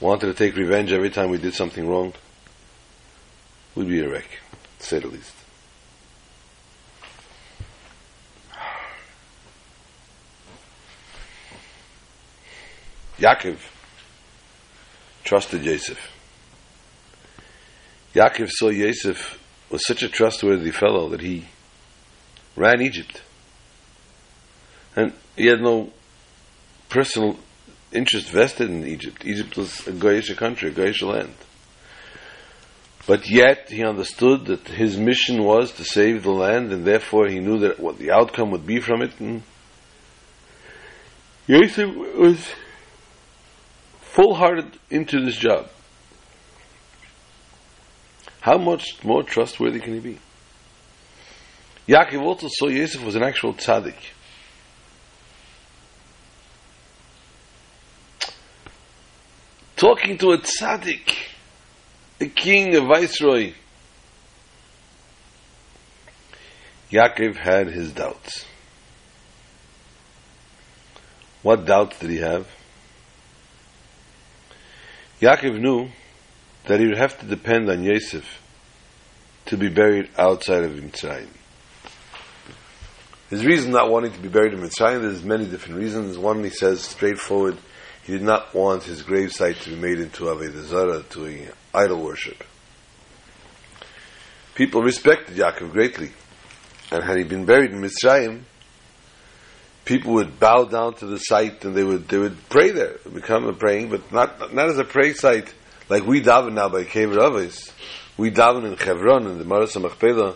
wanted 0.00 0.26
to 0.26 0.34
take 0.34 0.54
revenge 0.56 0.92
every 0.92 1.10
time 1.10 1.30
we 1.30 1.38
did 1.38 1.54
something 1.54 1.88
wrong? 1.88 2.12
We'd 3.74 3.88
be 3.88 4.00
a 4.00 4.08
wreck, 4.08 4.28
to 4.78 4.86
say 4.86 4.98
the 5.00 5.08
least. 5.08 5.32
Yaakov 13.18 13.58
trusted 15.24 15.64
Yosef. 15.64 16.10
Yaakov 18.14 18.50
saw 18.50 18.68
Yosef 18.68 19.38
was 19.70 19.84
such 19.86 20.02
a 20.02 20.08
trustworthy 20.08 20.70
fellow 20.70 21.08
that 21.10 21.20
he 21.20 21.44
ran 22.56 22.80
Egypt. 22.80 23.22
And 24.96 25.12
he 25.36 25.46
had 25.46 25.60
no 25.60 25.92
personal 26.88 27.38
interest 27.92 28.30
vested 28.30 28.70
in 28.70 28.86
Egypt. 28.86 29.24
Egypt 29.24 29.56
was 29.56 29.86
a 29.86 29.92
Goyish 29.92 30.34
country, 30.36 30.70
a 30.70 30.72
Goyish 30.72 31.02
land. 31.02 31.34
But 33.06 33.28
yet 33.28 33.70
he 33.70 33.82
understood 33.84 34.44
that 34.46 34.68
his 34.68 34.98
mission 34.98 35.42
was 35.42 35.72
to 35.72 35.84
save 35.84 36.22
the 36.22 36.30
land, 36.30 36.72
and 36.72 36.84
therefore 36.84 37.26
he 37.26 37.40
knew 37.40 37.58
that 37.60 37.80
what 37.80 37.98
the 37.98 38.10
outcome 38.10 38.50
would 38.50 38.66
be 38.66 38.80
from 38.80 39.00
it. 39.00 39.18
And 39.18 39.42
Yosef 41.46 41.88
was 42.14 42.46
full-hearted 44.02 44.78
into 44.90 45.24
this 45.24 45.38
job. 45.38 45.68
How 48.40 48.58
much 48.58 49.02
more 49.02 49.22
trustworthy 49.22 49.80
can 49.80 49.94
he 49.94 50.00
be? 50.00 50.18
Yaakov 51.88 52.20
also 52.20 52.48
saw 52.50 52.68
Yosef 52.68 53.02
was 53.02 53.16
an 53.16 53.22
actual 53.22 53.54
tzaddik. 53.54 53.96
Talking 59.78 60.18
to 60.18 60.32
a 60.32 60.38
tzaddik, 60.38 61.14
a 62.20 62.26
king, 62.26 62.74
a 62.74 62.80
viceroy. 62.80 63.52
Yaakov 66.90 67.36
had 67.36 67.68
his 67.68 67.92
doubts. 67.92 68.44
What 71.42 71.64
doubts 71.64 72.00
did 72.00 72.10
he 72.10 72.16
have? 72.16 72.48
Yaakov 75.20 75.60
knew 75.60 75.90
that 76.66 76.80
he 76.80 76.86
would 76.86 76.98
have 76.98 77.16
to 77.20 77.26
depend 77.26 77.70
on 77.70 77.84
Yosef 77.84 78.42
to 79.46 79.56
be 79.56 79.68
buried 79.68 80.10
outside 80.18 80.64
of 80.64 80.72
Mitzrayim. 80.72 81.28
His 83.30 83.46
reason 83.46 83.70
not 83.70 83.90
wanting 83.90 84.10
to 84.10 84.18
be 84.18 84.28
buried 84.28 84.54
in 84.54 84.60
Mitzrayim, 84.60 85.02
there's 85.02 85.22
many 85.22 85.46
different 85.46 85.78
reasons. 85.78 86.18
One, 86.18 86.42
he 86.42 86.50
says 86.50 86.80
straightforward, 86.80 87.56
he 88.08 88.14
did 88.14 88.22
not 88.22 88.54
want 88.54 88.84
his 88.84 89.02
gravesite 89.02 89.60
to 89.60 89.68
be 89.68 89.76
made 89.76 90.00
into 90.00 90.24
Avodah 90.24 90.64
Zarah, 90.64 91.02
to 91.10 91.46
idol 91.74 92.02
worship. 92.02 92.42
People 94.54 94.80
respected 94.80 95.36
Yaakov 95.36 95.72
greatly, 95.72 96.12
and 96.90 97.04
had 97.04 97.18
he 97.18 97.24
been 97.24 97.44
buried 97.44 97.70
in 97.70 97.82
Mitzrayim, 97.82 98.44
people 99.84 100.14
would 100.14 100.40
bow 100.40 100.64
down 100.64 100.94
to 100.94 101.06
the 101.06 101.18
site 101.18 101.62
and 101.66 101.76
they 101.76 101.84
would 101.84 102.08
they 102.08 102.16
would 102.16 102.48
pray 102.48 102.70
there, 102.70 102.96
become 103.12 103.44
a 103.44 103.52
praying, 103.52 103.90
but 103.90 104.10
not 104.10 104.54
not 104.54 104.70
as 104.70 104.78
a 104.78 104.84
prayer 104.84 105.12
site 105.12 105.52
like 105.90 106.06
we 106.06 106.22
daven 106.22 106.54
now 106.54 106.70
by 106.70 106.84
Kever 106.84 107.18
Aves. 107.18 107.70
We 108.16 108.30
daven 108.30 108.64
in 108.64 108.78
Chevron 108.78 109.26
in 109.26 109.36
the 109.36 109.44
Maras 109.44 109.76
Machpelah. 109.76 110.34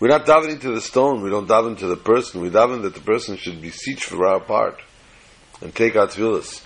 We're 0.00 0.08
not 0.08 0.26
davening 0.26 0.60
to 0.62 0.74
the 0.74 0.80
stone. 0.80 1.22
We 1.22 1.30
don't 1.30 1.48
daven 1.48 1.78
to 1.78 1.86
the 1.86 1.96
person. 1.96 2.40
We 2.40 2.50
daven 2.50 2.82
that 2.82 2.94
the 2.94 3.00
person 3.00 3.36
should 3.36 3.62
be 3.62 3.68
beseech 3.68 4.02
for 4.02 4.26
our 4.26 4.40
part 4.40 4.80
and 5.60 5.72
take 5.72 5.94
our 5.94 6.08
tefillahs. 6.08 6.64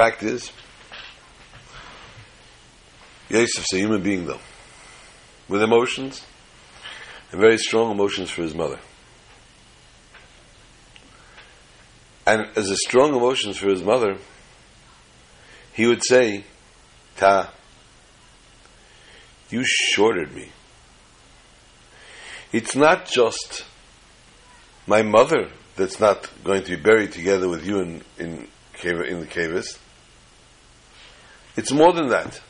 Fact 0.00 0.22
is, 0.22 0.50
Yosef's 3.28 3.74
a 3.74 3.76
human 3.76 4.02
being, 4.02 4.24
though, 4.24 4.40
with 5.46 5.62
emotions 5.62 6.24
and 7.30 7.38
very 7.38 7.58
strong 7.58 7.90
emotions 7.90 8.30
for 8.30 8.40
his 8.40 8.54
mother. 8.54 8.78
And 12.26 12.48
as 12.56 12.70
a 12.70 12.76
strong 12.76 13.14
emotions 13.14 13.58
for 13.58 13.68
his 13.68 13.82
mother, 13.82 14.16
he 15.74 15.86
would 15.86 16.02
say, 16.02 16.44
Ta, 17.18 17.52
you 19.50 19.62
shorted 19.66 20.34
me. 20.34 20.48
It's 22.52 22.74
not 22.74 23.04
just 23.04 23.66
my 24.86 25.02
mother 25.02 25.50
that's 25.76 26.00
not 26.00 26.30
going 26.42 26.62
to 26.62 26.76
be 26.78 26.82
buried 26.82 27.12
together 27.12 27.50
with 27.50 27.66
you 27.66 27.80
in, 27.80 28.02
in, 28.18 28.48
in 28.82 29.20
the 29.20 29.28
caves. 29.28 29.78
It's 31.56 31.72
more 31.72 31.92
than 31.92 32.08
that. 32.08 32.40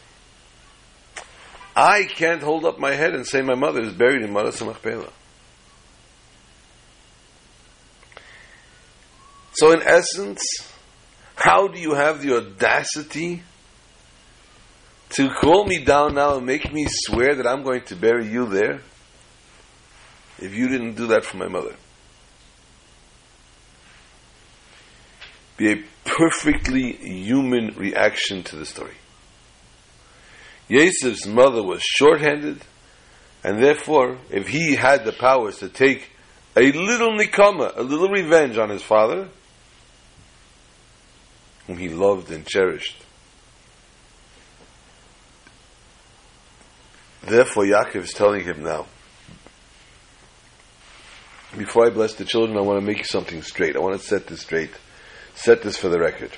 I 1.74 2.04
can't 2.04 2.42
hold 2.42 2.64
up 2.64 2.78
my 2.78 2.92
head 2.92 3.14
and 3.14 3.26
say 3.26 3.42
my 3.42 3.54
mother 3.54 3.80
is 3.80 3.92
buried 3.92 4.22
in 4.22 4.32
Maras 4.32 4.62
Machpelah. 4.62 5.12
So, 9.54 9.72
in 9.72 9.82
essence, 9.82 10.42
how 11.36 11.68
do 11.68 11.80
you 11.80 11.94
have 11.94 12.22
the 12.22 12.36
audacity 12.36 13.42
to 15.10 15.28
call 15.40 15.64
me 15.64 15.84
down 15.84 16.14
now 16.14 16.36
and 16.36 16.46
make 16.46 16.72
me 16.72 16.86
swear 16.88 17.34
that 17.34 17.46
I'm 17.46 17.62
going 17.62 17.82
to 17.84 17.96
bury 17.96 18.28
you 18.28 18.46
there 18.46 18.80
if 20.38 20.54
you 20.54 20.68
didn't 20.68 20.94
do 20.94 21.08
that 21.08 21.24
for 21.24 21.36
my 21.36 21.48
mother? 21.48 21.74
Be 25.56 25.72
a 25.72 25.84
perfectly 26.04 26.92
human 26.92 27.74
reaction 27.76 28.42
to 28.44 28.56
the 28.56 28.66
story. 28.66 28.94
Yosef's 30.68 31.26
mother 31.26 31.62
was 31.62 31.82
short-handed, 31.82 32.60
and 33.42 33.62
therefore, 33.62 34.18
if 34.30 34.48
he 34.48 34.76
had 34.76 35.04
the 35.04 35.12
powers 35.12 35.58
to 35.58 35.68
take 35.68 36.10
a 36.56 36.72
little 36.72 37.12
nikama, 37.12 37.76
a 37.76 37.82
little 37.82 38.08
revenge 38.08 38.58
on 38.58 38.70
his 38.70 38.82
father, 38.82 39.28
whom 41.66 41.76
he 41.76 41.88
loved 41.88 42.30
and 42.30 42.46
cherished. 42.46 42.96
Therefore, 47.22 47.64
Yaakov 47.64 48.04
is 48.04 48.12
telling 48.12 48.44
him 48.44 48.62
now, 48.62 48.86
before 51.56 51.86
I 51.86 51.90
bless 51.90 52.14
the 52.14 52.24
children, 52.24 52.56
I 52.56 52.60
want 52.60 52.80
to 52.80 52.86
make 52.86 53.04
something 53.04 53.42
straight. 53.42 53.76
I 53.76 53.80
want 53.80 54.00
to 54.00 54.06
set 54.06 54.26
this 54.26 54.42
straight. 54.42 54.70
Set 55.40 55.62
this 55.62 55.79
for 55.79 55.88
the 55.88 55.98
record. 55.98 56.33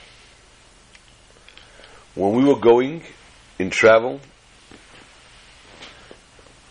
When 2.14 2.34
we 2.36 2.44
were 2.44 2.60
going 2.60 3.02
in 3.58 3.68
travel, 3.70 4.20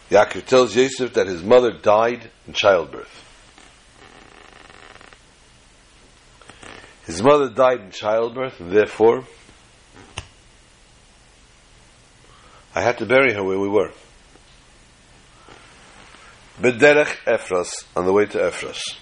Yaakov 0.10 0.46
tells 0.46 0.74
Yosef 0.74 1.14
that 1.16 1.28
his 1.28 1.44
mother 1.44 1.74
died 1.74 2.32
in 2.48 2.54
childbirth. 2.54 3.12
His 7.06 7.22
mother 7.22 7.50
died 7.50 7.82
in 7.82 7.92
childbirth, 7.92 8.62
and 8.62 8.72
therefore 8.72 9.26
I 12.74 12.80
had 12.80 12.98
to 13.00 13.06
bury 13.06 13.34
her 13.34 13.44
where 13.44 13.60
we 13.60 13.68
were. 13.68 13.92
Bederech 16.62 17.14
Ephras, 17.26 17.84
on 17.94 18.06
the 18.06 18.14
way 18.14 18.26
to 18.28 18.38
Ephras. 18.38 19.01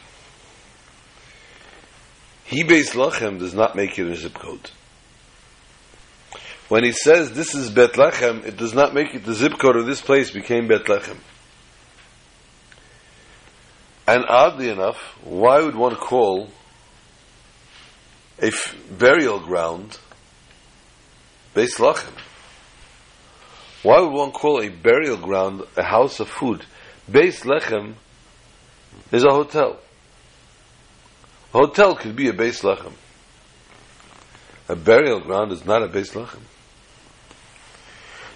Hebes 2.50 2.94
Lachem 2.94 3.40
does 3.40 3.54
not 3.54 3.76
make 3.76 3.98
it 3.98 4.08
a 4.08 4.16
zip 4.16 4.34
code. 4.34 4.72
When 6.68 6.84
he 6.84 6.92
says 6.92 7.32
this 7.32 7.56
is 7.56 7.70
Bethlehem, 7.70 8.44
it 8.46 8.58
does 8.58 8.74
not 8.74 8.94
make 8.94 9.16
it 9.16 9.26
the 9.26 9.34
zip 9.34 9.58
code 9.58 9.76
of 9.76 9.86
this 9.86 10.02
place 10.02 10.32
became 10.32 10.68
Bethlehem. 10.68 11.18
And 14.08 14.26
oddly 14.28 14.70
enough, 14.70 14.98
why 15.24 15.62
would 15.62 15.76
one 15.76 15.96
call 15.96 16.50
a 18.42 18.48
f- 18.48 18.76
burial 18.90 19.40
ground 19.40 19.98
Beis 21.56 21.78
Lachem. 21.78 22.14
Why 23.84 24.00
would 24.00 24.14
one 24.14 24.32
call 24.32 24.62
a 24.62 24.70
burial 24.70 25.18
ground 25.18 25.64
a 25.76 25.84
house 25.84 26.20
of 26.20 26.30
food? 26.30 26.66
Beis 27.10 27.44
Lechem 27.44 27.96
is 29.12 29.26
a 29.26 29.32
hotel. 29.32 29.80
A 31.54 31.58
hotel 31.58 31.96
could 31.96 32.16
be 32.16 32.30
a 32.30 32.34
Beis 32.34 32.62
Lechem. 32.62 32.94
A 34.68 34.76
burial 34.76 35.20
ground 35.20 35.52
is 35.52 35.66
not 35.66 35.82
a 35.82 35.88
Beis 35.88 36.14
Lechem. 36.14 36.42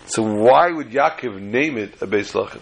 So 0.08 0.24
why 0.24 0.72
would 0.72 0.90
Yaakov 0.90 1.40
name 1.40 1.78
it 1.78 2.02
a 2.02 2.08
Beis 2.08 2.34
Lechem? 2.34 2.62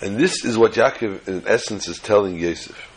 And 0.00 0.16
this 0.16 0.44
is 0.44 0.56
what 0.58 0.72
Yaakov, 0.72 1.28
in 1.28 1.44
essence, 1.46 1.88
is 1.88 1.98
telling 1.98 2.38
Yosef. 2.38 2.90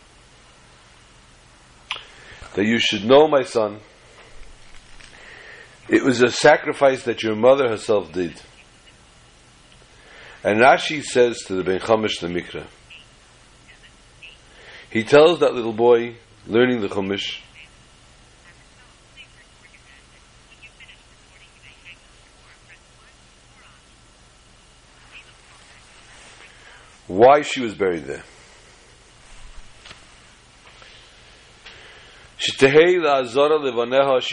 That 2.54 2.64
you 2.64 2.78
should 2.78 3.04
know, 3.04 3.28
my 3.28 3.42
son, 3.42 3.78
it 5.88 6.02
was 6.02 6.22
a 6.22 6.30
sacrifice 6.30 7.04
that 7.04 7.22
your 7.22 7.36
mother 7.36 7.68
herself 7.68 8.12
did. 8.12 8.40
And 10.44 10.60
Rashi 10.60 11.02
says 11.02 11.38
to 11.46 11.54
the 11.54 11.64
Ben 11.64 11.80
Chumash 11.80 12.20
the 12.20 12.28
Mikra, 12.28 12.66
he 14.90 15.02
tells 15.02 15.40
that 15.40 15.54
little 15.54 15.72
boy 15.72 16.16
learning 16.46 16.80
the 16.80 16.88
Chumash, 16.88 17.40
why 27.08 27.42
she 27.42 27.60
was 27.60 27.74
buried 27.74 28.04
there. 28.04 28.24
She 32.38 32.52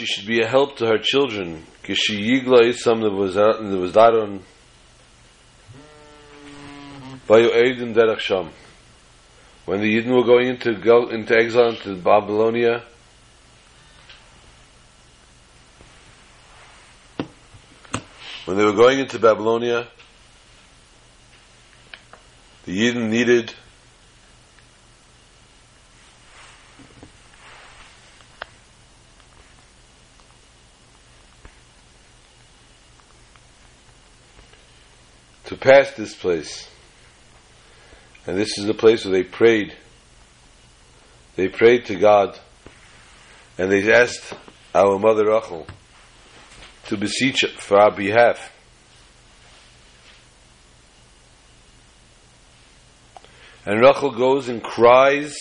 should 0.06 0.26
be 0.26 0.40
a 0.40 0.46
help 0.46 0.76
to 0.76 0.86
her 0.86 0.98
children. 0.98 1.64
When 7.26 7.42
the 9.80 9.96
Yidden 9.96 10.14
were 10.14 10.24
going 10.24 10.48
into, 10.48 10.74
go, 10.74 11.08
into 11.08 11.34
exile 11.34 11.70
into 11.70 11.96
Babylonia, 11.96 12.82
when 18.44 18.58
they 18.58 18.64
were 18.64 18.74
going 18.74 18.98
into 18.98 19.18
Babylonia, 19.18 19.88
the 22.66 22.78
Yidden 22.78 23.08
needed 23.08 23.54
to 35.46 35.56
pass 35.56 35.92
this 35.92 36.14
place. 36.14 36.68
And 38.26 38.38
this 38.38 38.58
is 38.58 38.66
the 38.66 38.74
place 38.74 39.04
where 39.04 39.12
they 39.12 39.22
prayed. 39.22 39.74
They 41.36 41.48
prayed 41.48 41.86
to 41.86 41.96
God 41.96 42.38
and 43.58 43.70
they 43.70 43.92
asked 43.92 44.32
our 44.74 44.98
mother 44.98 45.26
Rachel 45.26 45.66
to 46.86 46.96
beseech 46.96 47.44
for 47.58 47.78
our 47.78 47.90
behalf. 47.90 48.52
And 53.66 53.80
Rachel 53.80 54.10
goes 54.10 54.48
and 54.48 54.62
cries 54.62 55.36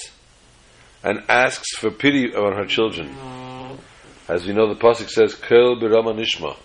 and 1.04 1.24
asks 1.28 1.76
for 1.76 1.92
pity 1.92 2.34
on 2.34 2.56
her 2.56 2.66
children. 2.66 3.16
As 4.28 4.46
we 4.46 4.54
know, 4.54 4.74
the 4.74 4.80
pasuk 4.80 5.10
says, 5.10 5.36
"Kel 5.36 5.76
nishma." 5.76 6.56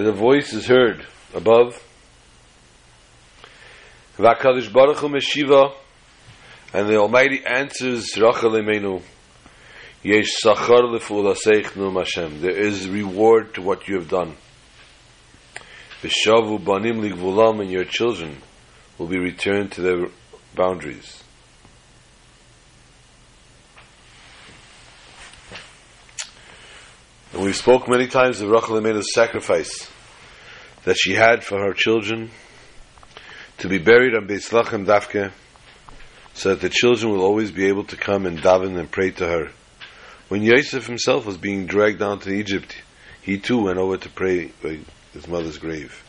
That 0.00 0.08
a 0.08 0.12
voice 0.12 0.54
is 0.54 0.66
heard 0.66 1.04
above. 1.34 1.78
V'Hakadosh 4.16 4.72
Baruch 4.72 4.96
Hu 4.96 5.08
Meshiva, 5.10 5.74
and 6.72 6.88
the 6.88 6.96
Almighty 6.96 7.44
answers 7.44 8.16
Rachel 8.16 8.52
Emenu. 8.52 9.02
Yesh 10.02 10.40
sachar 10.42 10.84
lefulaseich 10.84 11.76
num 11.76 11.96
Hashem. 11.96 12.40
There 12.40 12.56
is 12.56 12.88
reward 12.88 13.52
to 13.56 13.60
what 13.60 13.88
you 13.88 13.96
have 13.96 14.08
done. 14.08 14.38
V'shavu 16.00 16.64
banim 16.64 17.02
ligvulam, 17.02 17.60
and 17.60 17.70
your 17.70 17.84
children 17.84 18.38
will 18.96 19.06
be 19.06 19.18
returned 19.18 19.72
to 19.72 19.82
their 19.82 20.06
boundaries. 20.54 21.22
And 27.32 27.42
we've 27.42 27.56
spoke 27.56 27.88
many 27.88 28.08
times 28.08 28.40
of 28.40 28.50
Rachel 28.50 28.80
made 28.80 28.96
a 28.96 29.04
sacrifice 29.04 29.88
that 30.84 30.96
she 30.96 31.14
had 31.14 31.44
for 31.44 31.58
her 31.58 31.72
children 31.72 32.30
to 33.58 33.68
be 33.68 33.78
buried 33.78 34.14
on 34.14 34.26
Beis 34.26 34.50
Lachem 34.50 34.84
Dafke 34.84 35.30
so 36.34 36.50
that 36.50 36.60
the 36.60 36.68
children 36.68 37.12
will 37.12 37.22
always 37.22 37.52
be 37.52 37.66
able 37.68 37.84
to 37.84 37.96
come 37.96 38.26
and 38.26 38.40
daven 38.40 38.78
and 38.78 38.90
pray 38.90 39.10
to 39.12 39.26
her. 39.26 39.50
When 40.28 40.42
Yosef 40.42 40.86
himself 40.86 41.26
was 41.26 41.36
being 41.36 41.66
dragged 41.66 42.00
down 42.00 42.18
to 42.20 42.30
Egypt, 42.30 42.74
he 43.22 43.38
too 43.38 43.64
went 43.64 43.78
over 43.78 43.96
to 43.96 44.08
pray 44.08 44.52
by 44.62 44.80
his 45.12 45.28
mother's 45.28 45.58
grave. 45.58 46.04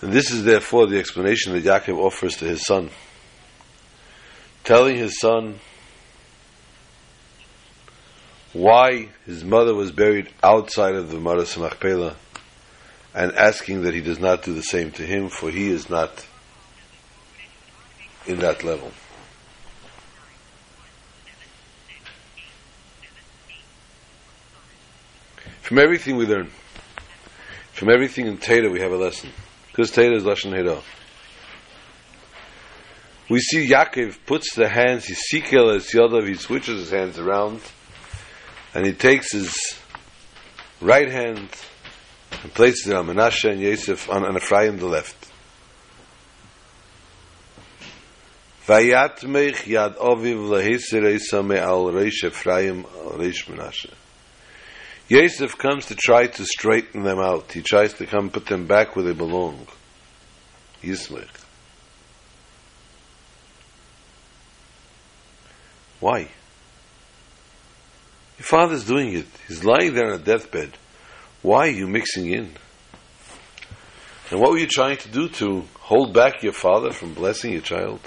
And 0.00 0.12
this 0.12 0.30
is 0.30 0.44
therefore 0.44 0.86
the 0.86 0.98
explanation 0.98 1.52
that 1.52 1.64
Yaakov 1.64 1.98
offers 1.98 2.36
to 2.36 2.46
his 2.46 2.64
son, 2.64 2.88
telling 4.64 4.96
his 4.96 5.18
son 5.18 5.58
why 8.52 9.08
his 9.26 9.44
mother 9.44 9.74
was 9.74 9.92
buried 9.92 10.28
outside 10.42 10.94
of 10.94 11.10
the 11.10 11.18
Maras 11.18 11.56
Machpelah 11.56 12.16
and 13.14 13.32
asking 13.32 13.82
that 13.82 13.94
he 13.94 14.00
does 14.00 14.18
not 14.18 14.42
do 14.42 14.54
the 14.54 14.62
same 14.62 14.90
to 14.92 15.02
him, 15.02 15.28
for 15.28 15.50
he 15.50 15.68
is 15.68 15.88
not 15.88 16.26
in 18.26 18.38
that 18.40 18.62
level. 18.64 18.92
From 25.62 25.78
everything 25.78 26.16
we 26.16 26.26
learn, 26.26 26.50
from 27.72 27.90
everything 27.90 28.26
in 28.26 28.38
Torah 28.38 28.70
we 28.70 28.80
have 28.80 28.92
a 28.92 28.96
lesson. 28.96 29.30
Because 29.70 29.92
Torah 29.92 30.16
is 30.16 30.24
Lashon 30.24 30.52
Hira. 30.52 30.80
We 33.30 33.38
see 33.38 33.68
Yaakov 33.68 34.26
puts 34.26 34.56
the 34.56 34.68
hands, 34.68 35.06
sikel 35.06 35.72
as 35.76 35.86
Yadav, 35.92 36.26
he 36.26 36.34
switches 36.34 36.80
his 36.80 36.90
hands 36.90 37.16
around, 37.16 37.60
and 38.74 38.84
he 38.84 38.92
takes 38.92 39.30
his 39.30 39.56
right 40.80 41.08
hand 41.08 41.48
and 42.42 42.52
places 42.52 42.88
it 42.88 42.96
on 42.96 43.06
Menashe 43.06 43.48
and 43.48 43.60
Yosef 43.60 44.10
on, 44.10 44.24
on 44.24 44.36
Ephraim 44.36 44.78
the 44.78 44.86
left. 44.86 45.30
Vayatmech 48.66 49.62
yad 49.62 49.96
oviv 49.96 50.48
lehisir 50.48 51.14
Esa 51.14 51.40
me'al 51.40 51.84
reish 51.84 52.24
Ephraim 52.24 52.84
al 52.84 53.12
reish 53.12 53.44
Menashe. 53.46 53.94
Yosef 55.08 55.56
comes 55.56 55.86
to 55.86 55.94
try 55.94 56.26
to 56.26 56.44
straighten 56.44 57.04
them 57.04 57.20
out. 57.20 57.52
He 57.52 57.62
tries 57.62 57.94
to 57.94 58.06
come 58.06 58.30
put 58.30 58.46
them 58.46 58.66
back 58.66 58.96
where 58.96 59.04
they 59.04 59.12
belong. 59.12 59.68
Yismech. 60.82 61.39
Why? 66.00 66.28
Your 68.38 68.46
father's 68.46 68.84
doing 68.84 69.14
it. 69.14 69.26
He's 69.46 69.64
lying 69.64 69.94
there 69.94 70.06
on 70.06 70.20
a 70.20 70.22
deathbed. 70.22 70.76
Why 71.42 71.68
are 71.68 71.70
you 71.70 71.86
mixing 71.86 72.30
in? 72.30 72.54
And 74.30 74.40
what 74.40 74.50
were 74.50 74.58
you 74.58 74.66
trying 74.66 74.96
to 74.98 75.08
do 75.08 75.28
to 75.28 75.64
hold 75.78 76.14
back 76.14 76.42
your 76.42 76.52
father 76.52 76.92
from 76.92 77.14
blessing 77.14 77.52
your 77.52 77.60
child? 77.60 78.00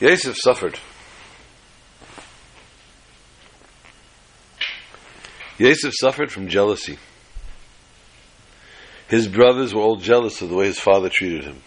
Yosef 0.00 0.36
suffered. 0.36 0.78
Yosef 5.58 5.92
suffered 6.00 6.32
from 6.32 6.48
jealousy. 6.48 6.98
His 9.08 9.28
brothers 9.28 9.74
were 9.74 9.82
all 9.82 9.96
jealous 9.96 10.40
of 10.40 10.48
the 10.48 10.56
way 10.56 10.66
his 10.66 10.80
father 10.80 11.10
treated 11.10 11.44
him 11.44 11.60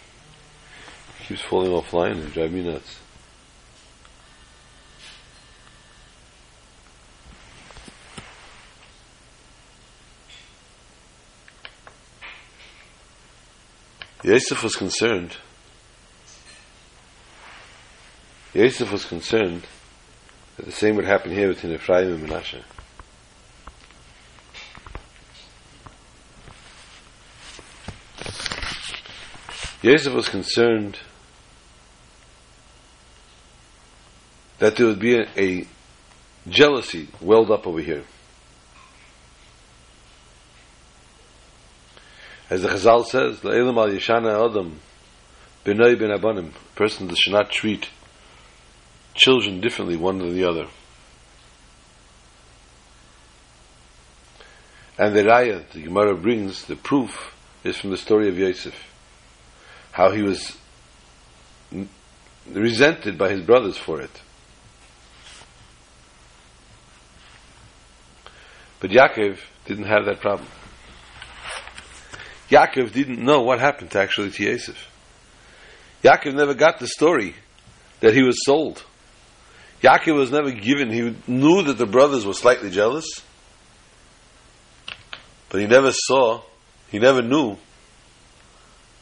keeps 1.24 1.40
falling 1.40 1.70
offline 1.70 2.20
and 2.20 2.32
drive 2.32 2.52
me 2.52 2.62
nuts. 2.62 2.98
Yosef 14.22 14.62
was 14.62 14.74
concerned. 14.76 15.36
Yosef 18.54 18.90
was 18.90 19.04
concerned 19.04 19.66
that 20.56 20.66
the 20.66 20.72
same 20.72 20.96
would 20.96 21.04
happen 21.04 21.30
here 21.30 21.48
between 21.48 21.72
Ephraim 21.74 22.14
and 22.14 22.28
Menashe. 22.28 22.62
Yosef 29.82 30.14
was 30.14 30.28
concerned 30.30 30.98
that 34.58 34.76
there 34.76 34.86
would 34.86 35.00
be 35.00 35.16
a, 35.16 35.26
a 35.36 35.66
jealousy 36.48 37.08
welled 37.20 37.50
up 37.50 37.66
over 37.66 37.80
here. 37.80 38.04
As 42.50 42.62
the 42.62 42.68
Chazal 42.68 43.06
says, 43.06 43.40
"Le'elam 43.40 43.78
al 43.78 43.88
yeshana 43.88 44.48
adam 44.48 44.80
b'nei 45.64 45.98
ben 45.98 46.10
abanim." 46.10 46.50
A 46.50 46.76
person 46.76 47.08
that 47.08 47.16
should 47.16 47.32
not 47.32 47.50
treat 47.50 47.88
children 49.14 49.60
differently 49.60 49.96
one 49.96 50.18
than 50.18 50.34
the 50.34 50.44
other. 50.44 50.66
And 54.98 55.16
the 55.16 55.22
raya 55.22 55.68
the 55.70 55.82
Gemara 55.82 56.14
brings 56.14 56.66
the 56.66 56.76
proof 56.76 57.34
is 57.64 57.76
from 57.78 57.90
the 57.90 57.96
story 57.96 58.28
of 58.28 58.38
Yosef, 58.38 58.74
how 59.92 60.10
he 60.10 60.22
was 60.22 60.56
resented 62.48 63.18
by 63.18 63.30
his 63.30 63.40
brothers 63.40 63.76
for 63.76 64.00
it. 64.00 64.20
But 68.80 68.90
Yaakov 68.90 69.38
didn't 69.66 69.84
have 69.84 70.06
that 70.06 70.20
problem. 70.20 70.48
Yaakov 72.50 72.92
didn't 72.92 73.22
know 73.24 73.42
what 73.42 73.58
happened 73.58 73.90
to 73.92 74.00
actually 74.00 74.30
to 74.30 74.42
Yosef. 74.44 74.90
Yaakov 76.02 76.34
never 76.34 76.54
got 76.54 76.78
the 76.78 76.86
story 76.86 77.34
that 78.00 78.14
he 78.14 78.22
was 78.22 78.44
sold. 78.44 78.84
Yaakov 79.82 80.16
was 80.16 80.30
never 80.30 80.50
given, 80.50 80.90
he 80.90 81.16
knew 81.26 81.62
that 81.62 81.78
the 81.78 81.86
brothers 81.86 82.24
were 82.24 82.34
slightly 82.34 82.70
jealous, 82.70 83.06
but 85.48 85.60
he 85.60 85.66
never 85.66 85.92
saw, 85.92 86.42
he 86.90 86.98
never 86.98 87.22
knew 87.22 87.56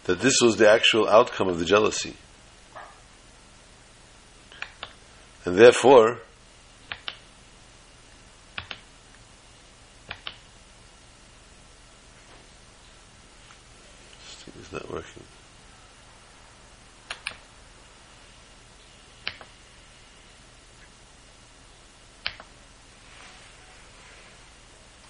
that 0.05 0.21
this 0.21 0.41
was 0.43 0.57
the 0.57 0.69
actual 0.69 1.09
outcome 1.09 1.49
of 1.49 1.59
the 1.59 1.65
jealousy. 1.65 2.17
And 5.45 5.57
therefore, 5.57 6.21
not 14.73 14.91
working. 14.91 15.23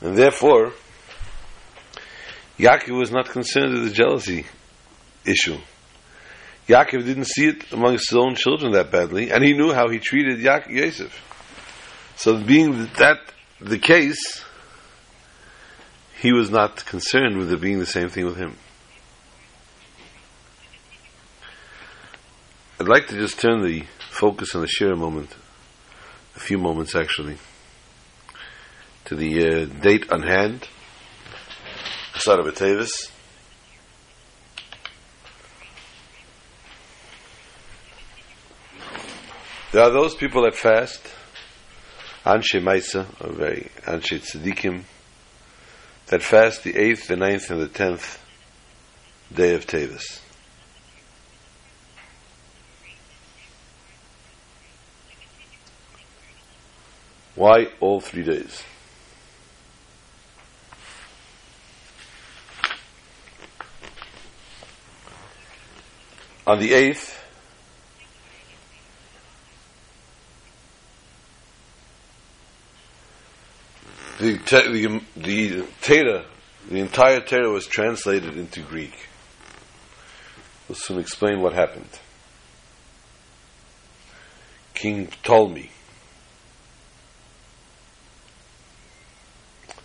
And 0.00 0.16
therefore, 0.16 0.72
Yaakov 2.58 2.98
was 2.98 3.12
not 3.12 3.28
concerned 3.28 3.74
with 3.74 3.84
the 3.84 3.94
jealousy 3.94 4.46
issue. 5.24 5.58
Yaakov 6.68 7.04
didn't 7.04 7.26
see 7.26 7.48
it 7.48 7.72
amongst 7.72 8.10
his 8.10 8.16
own 8.16 8.34
children 8.34 8.72
that 8.72 8.90
badly, 8.90 9.30
and 9.30 9.44
he 9.44 9.52
knew 9.52 9.72
how 9.72 9.88
he 9.88 9.98
treated 9.98 10.40
Ya- 10.40 10.68
Yosef. 10.68 11.12
So, 12.16 12.42
being 12.42 12.86
that 12.98 13.18
the 13.60 13.78
case, 13.78 14.44
he 16.20 16.32
was 16.32 16.50
not 16.50 16.84
concerned 16.84 17.38
with 17.38 17.52
it 17.52 17.60
being 17.60 17.78
the 17.78 17.86
same 17.86 18.08
thing 18.08 18.24
with 18.26 18.36
him. 18.36 18.56
I'd 22.82 22.88
like 22.88 23.06
to 23.10 23.14
just 23.14 23.38
turn 23.38 23.62
the 23.62 23.84
focus 24.10 24.56
on 24.56 24.62
the 24.62 24.66
share 24.66 24.90
a 24.90 24.96
moment, 24.96 25.30
a 26.34 26.40
few 26.40 26.58
moments 26.58 26.96
actually, 26.96 27.36
to 29.04 29.14
the 29.14 29.46
uh, 29.46 29.64
date 29.66 30.10
on 30.10 30.22
hand, 30.24 30.66
Asara 32.14 32.44
B'Tevis. 32.44 33.12
There 39.70 39.84
are 39.84 39.90
those 39.92 40.16
people 40.16 40.42
that 40.42 40.56
fast, 40.56 41.06
Anshe 42.24 42.60
Maisa, 42.60 43.06
or 43.24 43.32
very 43.32 43.70
Anshe 43.82 44.18
Tzadikim, 44.18 44.82
that 46.08 46.24
fast 46.24 46.64
the 46.64 46.72
8th, 46.72 47.06
the 47.06 47.14
9th, 47.14 47.48
and 47.48 47.60
the 47.62 47.68
10th 47.68 48.18
day 49.32 49.54
of 49.54 49.68
Tevis. 49.68 50.20
Why 57.34 57.68
all 57.80 58.00
three 58.00 58.24
days? 58.24 58.62
On 66.46 66.58
the 66.58 66.70
8th, 66.72 67.18
the 74.18 74.36
the 74.72 74.86
um, 74.86 75.06
the 75.16 75.64
Torah, 75.80 76.24
the 76.68 76.78
entire 76.78 77.20
Torah 77.20 77.50
was 77.50 77.66
translated 77.66 78.36
into 78.36 78.60
Greek. 78.60 79.08
We'll 80.68 80.76
soon 80.76 80.98
explain 80.98 81.40
what 81.40 81.54
happened. 81.54 81.88
King 84.74 85.06
Ptolemy. 85.22 85.70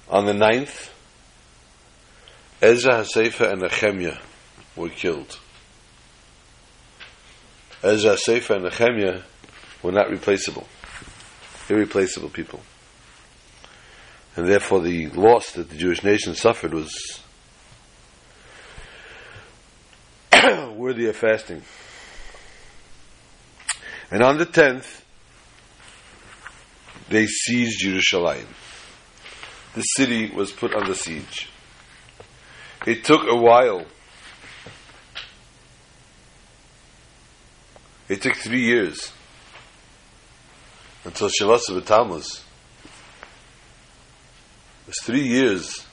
On 0.09 0.25
the 0.25 0.33
ninth, 0.33 0.93
Ezra 2.61 3.03
HaSofer 3.03 3.51
and 3.51 3.61
Nehemiah 3.61 4.17
were 4.75 4.89
killed. 4.89 5.39
Ezra 7.83 8.15
HaSofer 8.15 8.55
and 8.55 8.63
Nehemiah 8.65 9.21
were 9.83 9.91
not 9.91 10.09
replaceable, 10.09 10.67
irreplaceable 11.69 12.29
people 12.29 12.61
and 14.37 14.47
therefore 14.47 14.81
the 14.81 15.07
loss 15.07 15.51
that 15.53 15.69
the 15.69 15.75
Jewish 15.75 16.03
nation 16.03 16.35
suffered 16.35 16.71
was 16.71 17.19
worthy 20.75 21.07
of 21.07 21.15
fasting. 21.15 21.63
And 24.11 24.21
on 24.21 24.37
the 24.37 24.45
10th, 24.45 25.01
they 27.09 27.25
seized 27.25 27.79
Jerusalem. 27.79 28.45
The 29.77 29.83
city 29.83 30.31
was 30.31 30.51
put 30.51 30.73
under 30.73 30.95
siege. 30.95 31.49
It 32.87 33.03
took 33.03 33.27
a 33.29 33.35
while. 33.35 33.85
It 38.09 38.23
took 38.23 38.35
three 38.37 38.63
years 38.63 39.11
until 41.05 41.29
Shavasa 41.29 41.79
B'Tammuz 41.79 42.41
it 44.81 44.87
was 44.87 44.99
three 45.03 45.27
years 45.27 45.85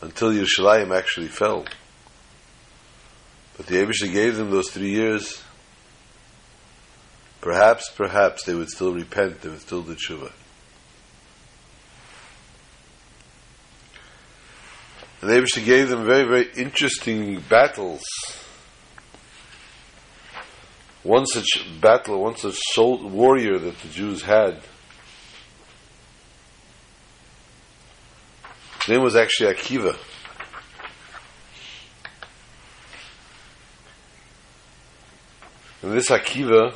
until 0.00 0.30
Yerushalayim 0.30 0.96
actually 0.96 1.26
fell. 1.26 1.64
But 3.56 3.66
the 3.66 3.74
Eibishter 3.74 4.12
gave 4.12 4.36
them 4.36 4.52
those 4.52 4.70
three 4.70 4.90
years. 4.90 5.42
Perhaps, 7.40 7.90
perhaps 7.96 8.44
they 8.44 8.54
would 8.54 8.68
still 8.68 8.94
repent, 8.94 9.40
they 9.40 9.48
would 9.48 9.62
still 9.62 9.82
do 9.82 9.96
tshuva. 9.96 10.30
And 15.20 15.30
the 15.30 15.34
Eibishter 15.34 15.64
gave 15.64 15.88
them 15.88 16.06
very, 16.06 16.24
very 16.24 16.50
interesting 16.56 17.40
battles. 17.48 18.02
One 21.02 21.26
such 21.26 21.66
battle, 21.80 22.22
one 22.22 22.36
such 22.36 22.58
soul, 22.72 23.08
warrior 23.08 23.58
that 23.58 23.78
the 23.80 23.88
Jews 23.88 24.22
had 24.22 24.60
His 28.80 28.88
name 28.88 29.02
was 29.02 29.14
actually 29.14 29.54
Akiva. 29.54 29.94
And 35.82 35.92
this 35.92 36.08
Akiva 36.08 36.74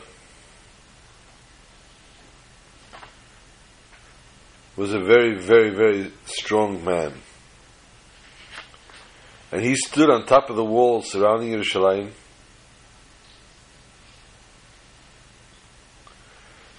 was 4.77 4.93
a 4.93 5.01
very, 5.01 5.35
very, 5.35 5.71
very 5.71 6.13
strong 6.27 6.85
man. 6.85 7.15
And 9.55 9.63
he 9.63 9.77
stood 9.77 10.11
on 10.11 10.27
top 10.27 10.51
of 10.51 10.57
the 10.57 10.65
wall 10.65 11.01
surrounding 11.03 11.53
Yerushalayim. 11.53 12.11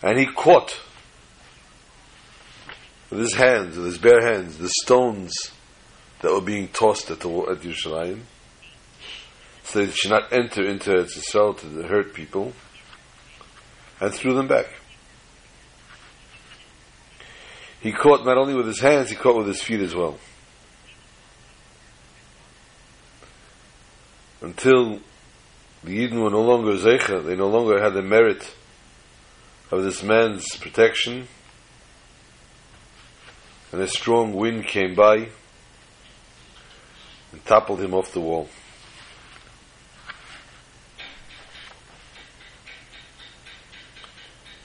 And 0.03 0.19
he 0.19 0.25
caught 0.25 0.77
with 3.09 3.21
his 3.21 3.33
hands, 3.33 3.77
with 3.77 3.85
his 3.85 3.97
bare 3.97 4.21
hands, 4.21 4.57
the 4.57 4.67
stones 4.83 5.33
that 6.19 6.33
were 6.33 6.41
being 6.41 6.67
tossed 6.67 7.09
at 7.09 7.21
the 7.21 7.29
at 7.29 7.61
Yerushalayim, 7.61 8.19
so 9.63 9.79
that 9.79 9.87
it 9.91 9.95
should 9.95 10.11
not 10.11 10.33
enter 10.33 10.67
into 10.67 10.97
its 10.97 11.31
cell 11.31 11.53
to 11.53 11.67
hurt 11.83 12.13
people, 12.13 12.51
and 14.01 14.13
threw 14.13 14.33
them 14.33 14.49
back. 14.49 14.67
He 17.79 17.93
caught 17.93 18.25
not 18.25 18.37
only 18.37 18.53
with 18.53 18.67
his 18.67 18.81
hands, 18.81 19.11
he 19.11 19.15
caught 19.15 19.37
with 19.37 19.47
his 19.47 19.61
feet 19.61 19.79
as 19.79 19.95
well. 19.95 20.19
Until 24.45 24.99
the 25.83 25.97
Yidden 25.97 26.21
were 26.21 26.29
no 26.29 26.43
longer 26.43 26.73
Zeicha, 26.73 27.25
they 27.25 27.35
no 27.35 27.47
longer 27.47 27.81
had 27.81 27.95
the 27.95 28.03
merit 28.03 28.53
of 29.71 29.81
this 29.81 30.03
man's 30.03 30.55
protection, 30.57 31.27
and 33.71 33.81
a 33.81 33.87
strong 33.87 34.33
wind 34.33 34.67
came 34.67 34.93
by 34.93 35.29
and 37.31 37.43
toppled 37.45 37.81
him 37.81 37.95
off 37.95 38.13
the 38.13 38.19
wall. 38.19 38.47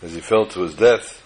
As 0.03 0.13
he 0.13 0.21
fell 0.21 0.45
to 0.45 0.61
his 0.61 0.75
death, 0.75 1.23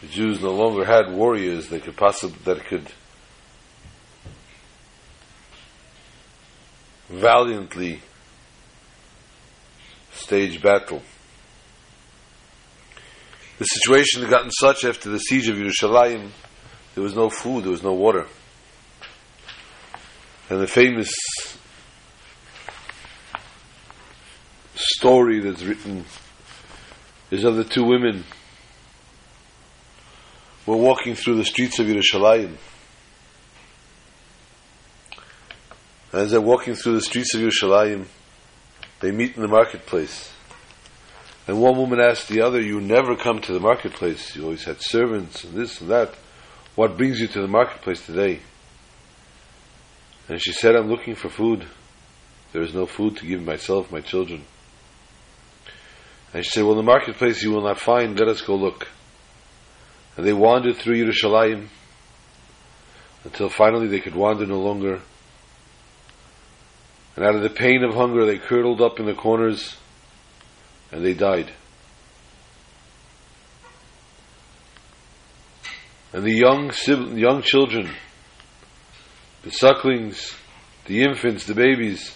the 0.00 0.08
Jews 0.08 0.42
no 0.42 0.50
longer 0.50 0.84
had 0.84 1.12
warriors 1.12 1.68
that 1.68 1.84
could 1.84 1.96
possibly 1.96 2.38
that 2.52 2.64
could 2.64 2.90
valiantly 7.12 8.00
stage 10.12 10.62
battle. 10.62 11.02
The 13.58 13.64
situation 13.66 14.22
had 14.22 14.30
gotten 14.30 14.50
such 14.50 14.84
after 14.84 15.10
the 15.10 15.18
siege 15.18 15.48
of 15.48 15.56
Yerushalayim, 15.56 16.30
there 16.94 17.04
was 17.04 17.14
no 17.14 17.28
food, 17.28 17.64
there 17.64 17.70
was 17.70 17.82
no 17.82 17.92
water. 17.92 18.26
And 20.48 20.60
the 20.60 20.66
famous 20.66 21.12
story 24.74 25.40
that's 25.40 25.62
written 25.62 26.04
is 27.30 27.44
of 27.44 27.56
the 27.56 27.64
two 27.64 27.84
women 27.84 28.24
were 30.66 30.76
walking 30.76 31.14
through 31.14 31.36
the 31.36 31.44
streets 31.44 31.78
of 31.78 31.86
Yerushalayim. 31.86 32.56
As 36.12 36.30
they're 36.30 36.40
walking 36.40 36.74
through 36.74 36.94
the 36.94 37.00
streets 37.00 37.34
of 37.34 37.40
Yerushalayim, 37.40 38.06
they 39.00 39.10
meet 39.10 39.34
in 39.34 39.42
the 39.42 39.48
marketplace. 39.48 40.32
And 41.46 41.60
one 41.60 41.76
woman 41.76 42.00
asked 42.00 42.28
the 42.28 42.42
other, 42.42 42.60
You 42.60 42.80
never 42.80 43.16
come 43.16 43.40
to 43.40 43.52
the 43.52 43.60
marketplace. 43.60 44.36
You 44.36 44.44
always 44.44 44.64
had 44.64 44.80
servants 44.80 45.42
and 45.42 45.54
this 45.54 45.80
and 45.80 45.90
that. 45.90 46.14
What 46.74 46.96
brings 46.96 47.20
you 47.20 47.26
to 47.28 47.40
the 47.40 47.48
marketplace 47.48 48.04
today? 48.04 48.40
And 50.28 50.40
she 50.40 50.52
said, 50.52 50.76
I'm 50.76 50.88
looking 50.88 51.14
for 51.14 51.28
food. 51.28 51.66
There 52.52 52.62
is 52.62 52.74
no 52.74 52.86
food 52.86 53.16
to 53.16 53.26
give 53.26 53.42
myself, 53.42 53.90
my 53.90 54.00
children. 54.00 54.44
And 56.32 56.44
she 56.44 56.50
said, 56.50 56.64
Well, 56.64 56.76
the 56.76 56.82
marketplace 56.82 57.42
you 57.42 57.50
will 57.50 57.64
not 57.64 57.80
find. 57.80 58.18
Let 58.18 58.28
us 58.28 58.42
go 58.42 58.54
look. 58.54 58.88
And 60.16 60.26
they 60.26 60.32
wandered 60.32 60.76
through 60.76 60.96
Yerushalayim 60.96 61.68
until 63.24 63.48
finally 63.48 63.88
they 63.88 64.00
could 64.00 64.14
wander 64.14 64.46
no 64.46 64.60
longer. 64.60 65.00
And 67.16 67.24
out 67.24 67.34
of 67.34 67.42
the 67.42 67.50
pain 67.50 67.84
of 67.84 67.94
hunger, 67.94 68.24
they 68.24 68.38
curdled 68.38 68.80
up 68.80 68.98
in 68.98 69.06
the 69.06 69.14
corners 69.14 69.76
and 70.90 71.04
they 71.04 71.14
died. 71.14 71.52
And 76.12 76.24
the 76.24 76.32
young, 76.32 76.72
young 77.16 77.42
children, 77.42 77.90
the 79.42 79.50
sucklings, 79.50 80.34
the 80.86 81.02
infants, 81.02 81.46
the 81.46 81.54
babies, 81.54 82.14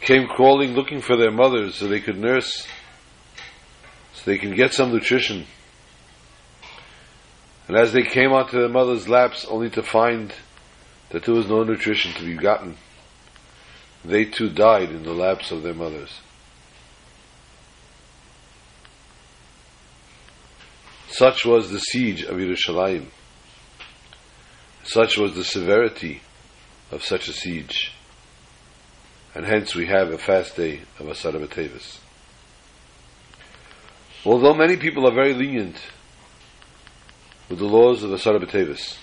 came 0.00 0.26
crawling 0.26 0.74
looking 0.74 1.00
for 1.00 1.16
their 1.16 1.30
mothers 1.30 1.76
so 1.76 1.88
they 1.88 2.00
could 2.00 2.18
nurse, 2.18 2.66
so 4.12 4.22
they 4.26 4.36
can 4.36 4.54
get 4.54 4.74
some 4.74 4.92
nutrition. 4.92 5.46
And 7.68 7.76
as 7.78 7.94
they 7.94 8.02
came 8.02 8.32
onto 8.32 8.58
their 8.58 8.68
mother's 8.68 9.08
laps, 9.08 9.46
only 9.46 9.70
to 9.70 9.82
find 9.82 10.34
that 11.08 11.24
there 11.24 11.34
was 11.34 11.48
no 11.48 11.62
nutrition 11.62 12.12
to 12.12 12.24
be 12.24 12.34
gotten, 12.34 12.76
they 14.04 14.24
too 14.24 14.50
died 14.50 14.90
in 14.90 15.02
the 15.02 15.12
laps 15.12 15.50
of 15.50 15.62
their 15.62 15.74
mothers. 15.74 16.20
Such 21.08 21.44
was 21.46 21.70
the 21.70 21.78
siege 21.78 22.22
of 22.24 22.36
Yerushalayim. 22.36 23.06
Such 24.82 25.16
was 25.16 25.34
the 25.34 25.44
severity 25.44 26.20
of 26.90 27.04
such 27.04 27.28
a 27.28 27.32
siege. 27.32 27.92
And 29.34 29.46
hence 29.46 29.74
we 29.74 29.86
have 29.86 30.10
a 30.10 30.18
fast 30.18 30.56
day 30.56 30.82
of 30.98 31.06
Asara 31.06 31.44
B'Tevis. 31.44 31.98
Although 34.24 34.54
many 34.54 34.76
people 34.76 35.06
are 35.06 35.14
very 35.14 35.34
lenient 35.34 35.76
with 37.48 37.58
the 37.58 37.64
laws 37.64 38.02
of 38.02 38.10
Asara 38.10 38.44
B'Tevis, 38.44 38.96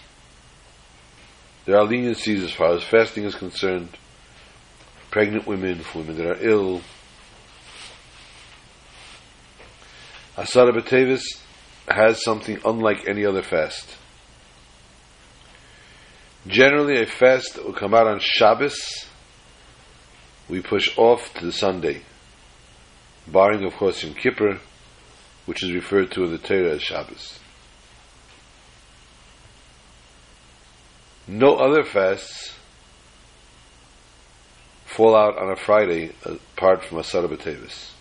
there 1.66 1.78
are 1.78 1.86
leniencies 1.86 2.44
as 2.44 2.52
far 2.52 2.74
as 2.74 2.84
fasting 2.84 3.24
is 3.24 3.36
concerned, 3.36 3.98
pregnant 5.12 5.46
women, 5.46 5.80
for 5.80 6.00
women 6.00 6.18
that 6.18 6.26
are 6.26 6.50
ill. 6.50 6.82
Asara 10.38 10.72
B'Tevis 10.72 11.24
has 11.88 12.24
something 12.24 12.58
unlike 12.66 13.08
any 13.08 13.26
other 13.26 13.44
fast. 13.44 13.98
Generally, 16.48 17.04
a 17.04 17.06
fast 17.06 17.64
will 17.64 17.74
come 17.74 17.94
out 17.94 18.08
on 18.08 18.20
Shabbos, 18.20 19.06
we 20.50 20.62
push 20.62 20.98
off 20.98 21.34
to 21.36 21.46
the 21.46 21.52
Sunday, 21.52 22.02
barring, 23.28 23.64
of 23.66 23.76
course, 23.76 24.04
Yom 24.04 24.16
Kippur, 24.16 24.60
which 25.46 25.62
is 25.62 25.72
referred 25.74 26.12
to 26.12 26.24
in 26.24 26.32
the 26.32 26.38
Torah 26.38 26.72
as 26.72 26.82
Shabbos. 26.82 27.38
No 31.28 31.56
other 31.58 31.84
fasts 31.84 32.56
fall 34.96 35.16
out 35.16 35.38
on 35.38 35.50
a 35.50 35.56
Friday 35.56 36.12
apart 36.26 36.84
from 36.84 36.98
Asara 36.98 37.28
B'Tevis. 37.28 37.92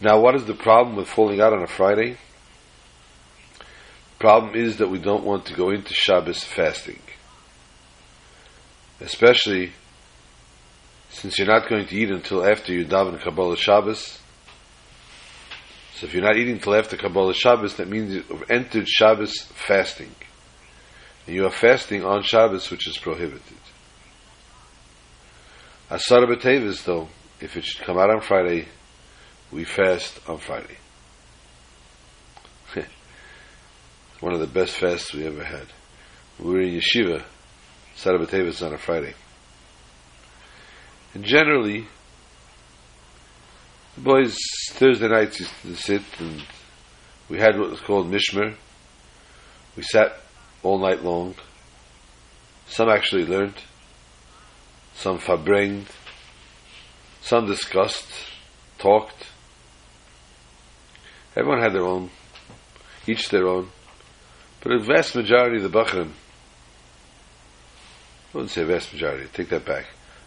Now, 0.00 0.20
what 0.20 0.34
is 0.36 0.44
the 0.44 0.54
problem 0.54 0.96
with 0.96 1.08
falling 1.08 1.40
out 1.40 1.52
on 1.52 1.62
a 1.62 1.66
Friday? 1.66 2.18
The 3.58 4.20
problem 4.20 4.54
is 4.54 4.76
that 4.76 4.90
we 4.90 4.98
don't 4.98 5.24
want 5.24 5.46
to 5.46 5.54
go 5.54 5.70
into 5.70 5.92
Shabbos 5.92 6.44
fasting. 6.44 7.00
Especially 9.00 9.72
since 11.10 11.38
you're 11.38 11.48
not 11.48 11.68
going 11.68 11.86
to 11.86 11.96
eat 11.96 12.10
until 12.10 12.44
after 12.44 12.72
you 12.72 12.84
daven 12.84 13.20
Kabbalah 13.20 13.56
Shabbos. 13.56 14.18
So 15.96 16.06
if 16.06 16.14
you're 16.14 16.24
not 16.24 16.36
eating 16.36 16.54
until 16.54 16.74
after 16.74 16.96
Kabbalah 16.96 17.34
Shabbos, 17.34 17.76
that 17.76 17.88
means 17.88 18.14
you've 18.14 18.50
entered 18.50 18.88
Shabbos 18.88 19.42
fasting. 19.42 20.14
And 21.26 21.34
you 21.34 21.46
are 21.46 21.50
fasting 21.50 22.04
on 22.04 22.22
Shabbos, 22.22 22.70
which 22.70 22.88
is 22.88 22.98
prohibited. 22.98 23.63
Asara 25.90 26.26
B'Tevis, 26.26 26.84
though, 26.84 27.08
if 27.40 27.56
it 27.56 27.64
should 27.64 27.84
come 27.84 27.98
out 27.98 28.10
on 28.10 28.22
Friday, 28.22 28.68
we 29.52 29.64
fast 29.64 30.18
on 30.26 30.38
Friday. 30.38 30.78
One 34.20 34.32
of 34.32 34.40
the 34.40 34.46
best 34.46 34.78
fasts 34.78 35.12
we 35.12 35.26
ever 35.26 35.44
had. 35.44 35.66
We 36.38 36.52
were 36.52 36.60
in 36.62 36.80
yeshiva, 36.80 37.22
Asara 37.96 38.24
B'Tevis 38.24 38.64
on 38.66 38.72
a 38.72 38.78
Friday. 38.78 39.14
And 41.12 41.22
generally, 41.22 41.86
the 43.96 44.00
boys 44.00 44.38
Thursday 44.70 45.08
nights 45.08 45.38
used 45.38 45.52
to 45.62 45.76
sit 45.76 46.02
and 46.18 46.42
we 47.28 47.38
had 47.38 47.58
what 47.58 47.70
was 47.70 47.80
called 47.80 48.10
mishmar. 48.10 48.56
We 49.76 49.82
sat 49.82 50.18
all 50.62 50.78
night 50.78 51.04
long. 51.04 51.34
Some 52.66 52.88
actually 52.88 53.26
learned. 53.26 53.54
Some 54.94 55.18
farbrenged. 55.18 55.88
Some 57.20 57.46
discussed, 57.46 58.08
talked. 58.78 59.28
Everyone 61.34 61.60
had 61.60 61.72
their 61.72 61.84
own, 61.84 62.10
each 63.06 63.30
their 63.30 63.46
own. 63.46 63.70
But 64.60 64.72
a 64.72 64.78
vast 64.78 65.14
majority 65.14 65.56
of 65.56 65.62
the 65.62 65.78
Bachrim, 65.78 66.10
I 68.28 68.36
wouldn't 68.36 68.50
say 68.50 68.62
vast 68.64 68.92
majority, 68.92 69.26
take 69.32 69.48
that 69.48 69.64
back. 69.64 69.86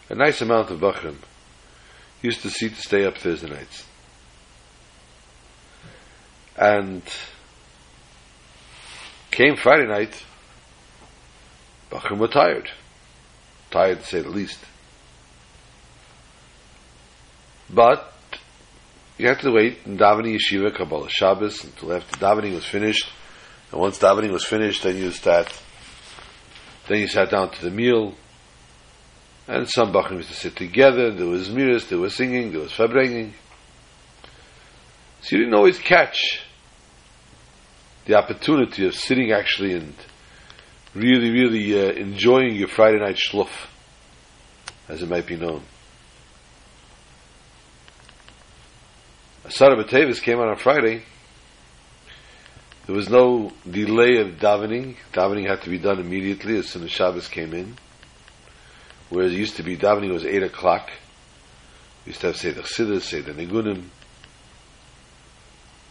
A 0.10 0.16
nice 0.16 0.42
amount 0.42 0.72
of 0.72 0.80
Bachrim 0.80 1.18
used 2.22 2.42
to 2.42 2.50
see 2.50 2.70
to 2.70 2.76
stay 2.76 3.06
up 3.06 3.18
Thursday 3.18 3.50
nights. 3.50 3.86
And 6.56 7.04
came 9.32 9.56
Friday 9.56 9.88
night, 9.88 10.24
Bachrim 11.92 12.18
were 12.18 12.28
tired. 12.28 12.72
Tired 13.78 14.00
to 14.00 14.06
say 14.08 14.22
the 14.22 14.30
least. 14.30 14.58
But 17.70 18.12
you 19.20 19.28
had 19.28 19.40
to 19.42 19.52
wait 19.52 19.82
in 19.86 20.00
davening 20.00 20.36
yeshiva, 20.36 20.76
Kabbalah 20.76 21.10
Shabbos, 21.12 21.64
until 21.64 21.94
after 21.94 22.18
davening 22.18 22.56
was 22.56 22.66
finished. 22.66 23.08
And 23.72 23.80
once 23.80 24.00
davening 24.00 24.32
was 24.32 24.46
finished, 24.46 24.82
then 24.82 24.98
you 24.98 25.12
start, 25.12 25.54
then 26.88 27.02
you 27.02 27.08
sat 27.08 27.30
down 27.30 27.52
to 27.52 27.62
the 27.62 27.70
meal. 27.70 28.16
And 29.48 29.70
some 29.70 29.94
Bachrim 29.94 30.16
used 30.16 30.30
to 30.30 30.36
sit 30.36 30.56
together, 30.56 31.12
there 31.12 31.28
was 31.28 31.50
miras, 31.50 31.88
there 31.88 32.00
was 32.00 32.16
singing, 32.16 32.54
there 32.54 32.62
was 32.62 32.72
farbrenging. 32.72 33.34
So 35.22 35.36
you 35.36 35.44
didn't 35.44 35.54
always 35.54 35.78
catch 35.78 36.42
the 38.06 38.16
opportunity 38.16 38.88
of 38.88 38.96
sitting 38.96 39.32
actually 39.32 39.74
and 39.74 39.94
really, 40.98 41.30
really 41.32 41.80
uh, 41.80 41.92
enjoying 41.92 42.56
your 42.56 42.68
Friday 42.68 43.00
night 43.00 43.18
shluff, 43.18 43.68
as 44.90 45.02
it 45.02 45.10
might 45.10 45.28
be 45.28 45.36
known. 45.36 45.64
Asara 49.46 49.82
B'Tevis 49.82 50.22
came 50.22 50.40
out 50.40 50.50
on 50.50 50.58
Friday. 50.58 51.04
There 52.86 52.96
was 52.96 53.10
no 53.10 53.52
delay 53.70 54.18
of 54.18 54.40
davening. 54.40 54.96
Davening 55.14 55.48
had 55.48 55.62
to 55.64 55.70
be 55.70 55.78
done 55.78 56.00
immediately 56.00 56.58
as 56.58 56.70
soon 56.70 56.84
as 56.84 56.92
Shabbos 56.92 57.28
came 57.28 57.54
in. 57.54 57.78
Whereas 59.10 59.32
it 59.32 59.38
used 59.38 59.58
to 59.58 59.64
be 59.64 59.78
davening 59.78 60.12
was 60.12 60.26
8 60.26 60.44
o'clock. 60.44 60.90
We 62.06 62.12
used 62.12 62.22
to 62.22 62.28
have 62.28 62.38
Seder 62.38 62.62
Chassidus, 62.62 63.02
Seder 63.04 63.34
Nigunim. 63.34 63.84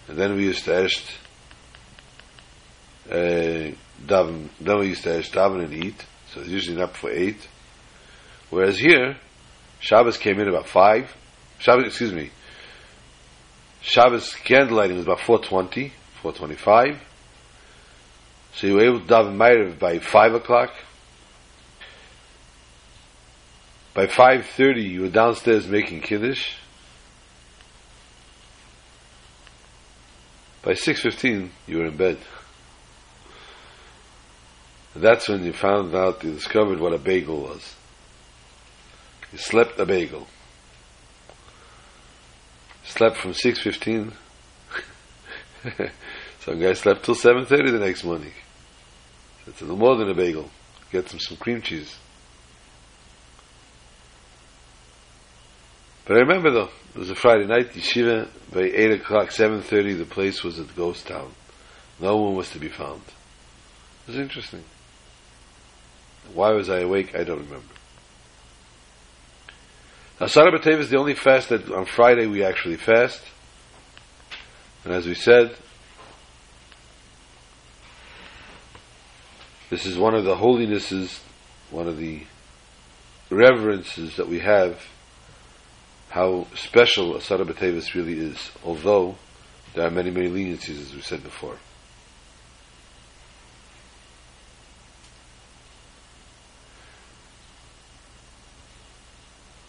And 0.09 0.16
then 0.16 0.36
we 0.36 0.44
used 0.44 0.64
to 0.64 0.84
ask 0.84 1.02
uh, 3.11 3.76
daven, 4.05 4.49
we 4.61 4.88
used 4.88 5.05
to 5.05 5.20
daven 5.20 5.64
and 5.64 5.72
eat. 5.72 6.05
So 6.32 6.40
it's 6.40 6.51
usually 6.51 6.76
not 6.76 6.97
for 6.97 7.11
8. 7.11 7.36
Whereas 8.51 8.78
here, 8.78 9.16
Shabbos 9.80 10.18
came 10.18 10.40
in 10.40 10.49
about 10.49 10.68
5. 10.68 11.16
Shabbos, 11.59 11.86
excuse 11.86 12.12
me, 12.12 12.30
Shabbos 13.80 14.34
candlelighting 14.34 14.97
was 14.97 15.05
about 15.05 15.20
420, 15.20 15.92
425. 16.22 17.01
So 18.55 18.66
you 18.66 18.74
were 18.74 18.84
able 18.84 19.01
to 19.01 19.07
daven 19.07 19.36
Ma'ariv 19.36 19.78
by 19.78 19.99
5 19.99 20.34
o'clock. 20.34 20.72
By 23.94 24.07
5.30 24.07 24.90
you 24.90 25.03
were 25.03 25.09
downstairs 25.09 25.66
making 25.66 26.01
Kiddush. 26.01 26.55
By 30.62 30.72
6.15 30.72 31.51
you 31.66 31.78
were 31.78 31.86
in 31.86 31.97
bed. 31.97 32.18
That's 35.01 35.28
when 35.28 35.44
you 35.44 35.53
found 35.53 35.94
out, 35.94 36.24
you 36.24 36.32
discovered 36.32 36.80
what 36.80 36.92
a 36.92 36.99
bagel 36.99 37.42
was. 37.42 37.74
You 39.32 39.38
slept 39.38 39.78
a 39.78 39.86
bagel 39.86 40.26
slept 42.97 43.16
from 43.18 43.32
6.15. 43.32 44.12
Some 46.40 46.61
guy 46.61 46.72
slept 46.72 47.05
till 47.05 47.14
7.30 47.14 47.49
the 47.72 47.78
next 47.78 48.05
morning. 48.05 48.32
A 49.47 49.51
little 49.51 49.76
more 49.76 49.97
than 49.97 50.09
a 50.09 50.14
bagel. 50.14 50.51
Get 50.90 51.09
some, 51.09 51.20
some 51.20 51.36
cream 51.36 51.61
cheese. 51.61 51.97
But 56.07 56.16
I 56.16 56.20
remember 56.20 56.51
though, 56.51 56.70
it 56.94 56.99
was 56.99 57.11
a 57.11 57.16
Friday 57.16 57.47
night, 57.47 57.72
yeshiva, 57.72 58.28
by 58.53 58.62
8 58.62 58.92
o'clock, 59.01 59.28
7.30, 59.28 59.99
the 59.99 60.05
place 60.05 60.44
was 60.44 60.59
a 60.59 60.64
ghost 60.64 61.09
town. 61.09 61.32
No 62.01 62.16
one 62.16 62.34
was 62.36 62.51
to 62.51 62.59
be 62.59 62.68
found. 62.68 63.03
It 64.07 64.12
was 64.12 64.18
interesting. 64.18 64.62
Why 66.35 66.53
was 66.53 66.68
I 66.68 66.81
awake? 66.81 67.14
I 67.14 67.24
don't 67.24 67.41
remember. 67.41 67.74
Now, 70.20 70.29
Sarah 70.29 70.51
B'Tev 70.51 70.79
is 70.79 70.91
the 70.91 70.99
only 70.99 71.14
fast 71.14 71.51
that 71.51 71.70
on 71.70 71.85
Friday 71.85 72.27
we 72.27 72.43
actually 72.43 72.77
fast. 72.77 73.22
And 74.85 74.95
as 74.95 75.07
we 75.07 75.14
said, 75.14 75.55
this 79.68 79.85
is 79.85 79.99
one 79.99 80.14
of 80.14 80.24
the 80.24 80.37
holinesses, 80.37 81.20
one 81.70 81.87
of 81.87 81.99
the 81.99 82.22
reverences 83.31 84.16
that 84.16 84.29
we 84.29 84.39
have, 84.39 84.81
how 86.09 86.47
special 86.55 87.14
Asara 87.14 87.45
B'Tevis 87.45 87.95
really 87.95 88.18
is, 88.18 88.51
although 88.64 89.16
there 89.74 89.87
are 89.87 89.91
many, 89.91 90.11
many 90.11 90.29
leniencies, 90.29 90.81
as 90.81 90.95
we 90.95 91.03
said 91.03 91.22
before. 91.22 91.59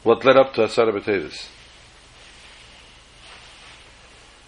What 0.08 0.24
led 0.24 0.38
up 0.38 0.54
to 0.54 0.62
Asara 0.62 0.98
B'Tevis? 0.98 1.50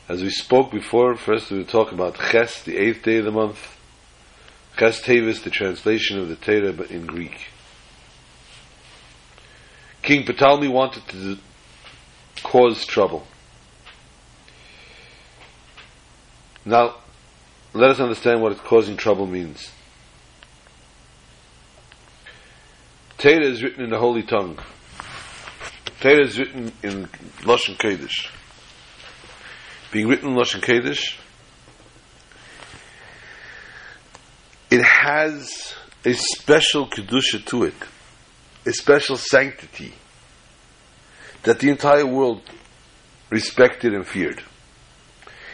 As 0.07 0.23
we 0.23 0.29
spoke 0.29 0.71
before, 0.71 1.17
first 1.17 1.51
we 1.51 1.57
will 1.57 1.65
talk 1.65 1.91
about 1.91 2.17
Ches, 2.31 2.63
the 2.63 2.77
eighth 2.77 3.03
day 3.03 3.17
of 3.17 3.25
the 3.25 3.31
month. 3.31 3.77
Ches 4.77 5.01
Tevis, 5.01 5.43
the 5.43 5.49
translation 5.49 6.17
of 6.17 6.29
the 6.29 6.37
Torah 6.37 6.71
in 6.83 7.05
Greek. 7.05 7.47
King 10.01 10.25
Ptolemy 10.25 10.69
wanted 10.69 11.05
to 11.09 11.37
cause 12.41 12.85
trouble. 12.85 13.27
Now, 16.63 16.95
let 17.73 17.89
us 17.89 17.99
understand 17.99 18.41
what 18.41 18.57
causing 18.59 18.95
trouble 18.95 19.27
means. 19.27 19.71
Torah 23.17 23.43
is 23.43 23.61
written 23.61 23.83
in 23.83 23.89
the 23.89 23.99
holy 23.99 24.23
tongue. 24.23 24.57
Torah 25.99 26.23
is 26.23 26.39
written 26.39 26.71
in 26.81 27.07
Lashon 27.41 27.75
Kodesh. 27.77 28.31
Being 29.91 30.07
written 30.07 30.29
in 30.29 30.35
Lashon 30.35 30.61
Kodesh, 30.61 31.17
it 34.71 34.81
has 34.81 35.75
a 36.05 36.13
special 36.13 36.87
kedusha 36.87 37.43
to 37.47 37.65
it, 37.65 37.73
a 38.65 38.71
special 38.71 39.17
sanctity 39.17 39.93
that 41.43 41.59
the 41.59 41.69
entire 41.69 42.05
world 42.05 42.43
respected 43.29 43.93
and 43.93 44.07
feared. 44.07 44.41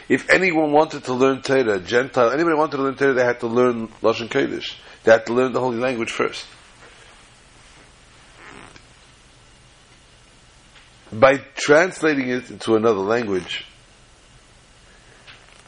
If 0.08 0.30
anyone 0.30 0.70
wanted 0.70 1.02
to 1.04 1.12
learn 1.12 1.42
Torah, 1.42 1.80
Gentile, 1.80 2.30
anybody 2.30 2.54
wanted 2.54 2.76
to 2.76 2.82
learn 2.84 2.94
Torah, 2.94 3.14
they 3.14 3.24
had 3.24 3.40
to 3.40 3.48
learn 3.48 3.88
Lashon 4.00 4.28
Kodesh. 4.28 4.76
They 5.02 5.10
had 5.10 5.26
to 5.26 5.34
learn 5.34 5.52
the 5.52 5.60
holy 5.60 5.78
language 5.78 6.12
first. 6.12 6.46
By 11.12 11.38
translating 11.54 12.28
it 12.28 12.50
into 12.50 12.74
another 12.74 13.00
language, 13.00 13.64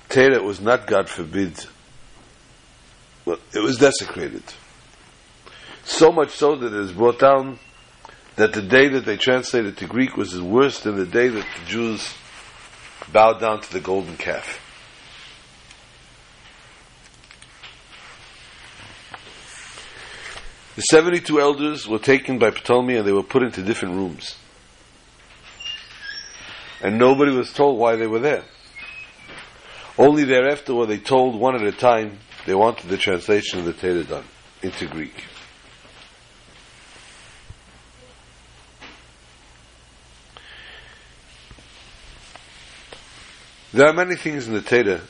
Torah 0.08 0.42
was 0.42 0.60
not, 0.60 0.86
God 0.86 1.08
forbid, 1.08 1.52
well, 3.24 3.38
it 3.54 3.60
was 3.60 3.78
desecrated. 3.78 4.42
So 5.84 6.12
much 6.12 6.30
so 6.30 6.56
that 6.56 6.66
it 6.66 6.80
is 6.80 6.92
brought 6.92 7.18
down 7.18 7.58
that 8.36 8.52
the 8.52 8.62
day 8.62 8.88
that 8.88 9.04
they 9.04 9.16
translated 9.16 9.76
to 9.78 9.86
Greek 9.86 10.16
was 10.16 10.40
worse 10.40 10.80
than 10.80 10.96
the 10.96 11.06
day 11.06 11.28
that 11.28 11.46
the 11.58 11.66
Jews 11.66 12.14
bowed 13.12 13.40
down 13.40 13.60
to 13.60 13.72
the 13.72 13.80
golden 13.80 14.16
calf. 14.16 14.64
The 20.76 20.82
72 20.82 21.40
elders 21.40 21.88
were 21.88 21.98
taken 21.98 22.38
by 22.38 22.50
Ptolemy 22.50 22.96
and 22.96 23.06
they 23.06 23.12
were 23.12 23.24
put 23.24 23.42
into 23.42 23.62
different 23.62 23.96
rooms 23.96 24.36
and 26.80 26.98
nobody 26.98 27.32
was 27.32 27.52
told 27.52 27.78
why 27.78 27.96
they 27.96 28.06
were 28.06 28.20
there. 28.20 28.44
Only 29.96 30.24
thereafter 30.24 30.74
were 30.74 30.86
they 30.86 30.98
told 30.98 31.38
one 31.38 31.56
at 31.56 31.62
a 31.62 31.72
time 31.72 32.18
they 32.46 32.54
wanted 32.54 32.88
the 32.88 32.96
translation 32.96 33.58
of 33.58 33.64
the 33.64 33.72
Torah 33.72 34.04
done 34.04 34.24
into 34.62 34.86
Greek. 34.86 35.24
There 43.72 43.86
are 43.86 43.92
many 43.92 44.16
things 44.16 44.48
in 44.48 44.54
the 44.54 44.62
Torah 44.62 45.02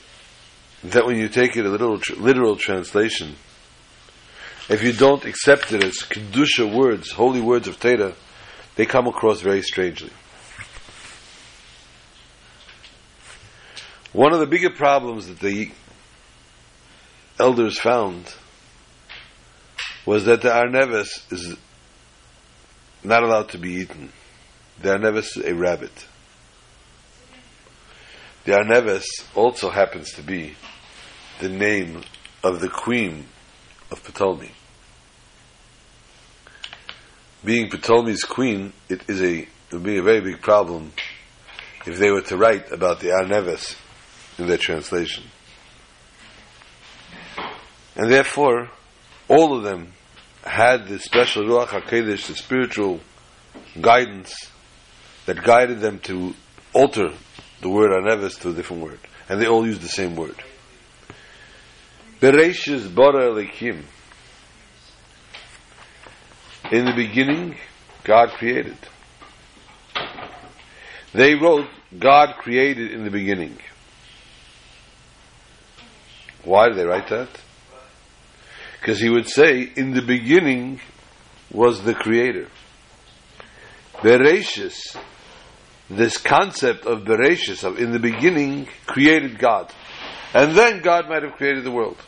that 0.85 1.07
when 1.07 1.17
you 1.17 1.29
take 1.29 1.57
it 1.57 1.65
a 1.65 1.69
literal, 1.69 2.01
literal 2.17 2.57
translation, 2.57 3.37
if 4.69 4.83
you 4.83 4.93
don't 4.93 5.25
accept 5.25 5.73
it 5.73 5.83
as 5.83 5.99
kedusha 5.99 6.71
words, 6.71 7.13
holy 7.13 7.41
words 7.41 7.69
of 7.69 7.79
Torah, 7.79 8.15
they 8.75 8.85
come 8.85 9.07
across 9.07 9.41
very 9.41 9.63
strangely. 9.63 10.11
One 14.19 14.33
of 14.33 14.41
the 14.41 14.47
bigger 14.47 14.71
problems 14.71 15.29
that 15.29 15.39
the 15.39 15.71
elders 17.39 17.79
found 17.79 18.35
was 20.05 20.25
that 20.25 20.43
the 20.43 20.53
arneves 20.53 21.25
is 21.31 21.57
not 23.05 23.23
allowed 23.23 23.51
to 23.51 23.59
be 23.59 23.75
eaten. 23.75 24.13
The 24.83 24.95
arneves 24.95 25.37
is 25.37 25.45
a 25.45 25.55
rabbit. 25.55 26.09
The 28.45 28.57
arneves 28.57 29.07
also 29.37 29.71
happens 29.71 30.11
to 30.15 30.23
be 30.23 30.57
the 31.39 31.49
name 31.49 32.03
of 32.43 32.59
the 32.59 32.69
queen 32.69 33.27
of 33.93 34.03
Ptolemy. 34.03 34.51
Being 37.45 37.71
Ptolemy's 37.71 38.25
queen, 38.25 38.73
it 38.89 39.09
is 39.09 39.23
a 39.23 39.43
it 39.43 39.49
would 39.71 39.85
be 39.85 39.99
a 39.99 40.03
very 40.03 40.23
big 40.23 40.43
problem 40.43 40.93
if 41.87 41.99
they 41.99 42.11
were 42.11 42.23
to 42.23 42.37
write 42.37 42.73
about 42.73 42.99
the 42.99 43.13
arneves 43.13 43.77
in 44.39 44.47
their 44.47 44.59
translation. 44.59 45.25
And 47.97 48.11
therefore, 48.11 48.71
all 49.29 49.57
of 49.57 49.65
them 49.65 49.93
had 50.45 50.87
the 50.87 50.99
special 50.99 51.45
Ruach 51.45 51.69
HaKodesh, 51.69 52.29
the 52.29 52.37
spiritual 52.37 53.01
guidance 53.81 54.35
that 55.27 55.43
guided 55.43 55.81
them 55.81 55.99
to 56.01 56.35
alter 56.73 57.13
the 57.61 57.69
word 57.69 57.93
arneves 57.93 58.39
to 58.39 58.51
a 58.51 58.53
different 58.53 58.83
word. 58.83 59.01
And 59.29 59.41
they 59.41 59.47
all 59.47 59.67
used 59.67 59.83
the 59.83 59.89
same 59.89 60.17
word. 60.17 60.37
Bereshis 62.21 62.93
bara 62.95 63.31
elikim. 63.31 63.83
In 66.71 66.85
the 66.85 66.95
beginning, 66.95 67.57
God 68.05 68.31
created. 68.31 68.77
They 71.13 71.35
wrote, 71.35 71.67
God 71.99 72.37
created 72.37 72.93
in 72.93 73.05
the 73.05 73.11
beginning. 73.11 73.59
Why 76.49 76.69
did 76.69 76.79
they 76.79 76.87
write 76.87 77.09
that? 77.09 77.29
Because 78.81 78.99
he 78.99 79.11
would 79.11 79.29
say, 79.29 79.71
in 79.77 79.93
the 79.93 80.01
beginning 80.01 80.81
was 81.53 81.83
the 81.83 81.95
creator. 81.95 82.49
Bereshis, 83.97 84.97
this 85.91 86.17
concept 86.17 86.87
of 86.87 87.03
Bereshis, 87.03 87.65
of 87.65 87.79
in 87.79 87.93
the 87.93 87.99
beginning, 87.99 88.67
created 88.87 89.39
God. 89.39 89.71
And 90.33 90.57
then 90.57 90.81
God 90.81 91.07
might 91.09 91.23
have 91.23 91.35
created 91.35 91.65
the 91.65 91.71
world. 91.71 91.99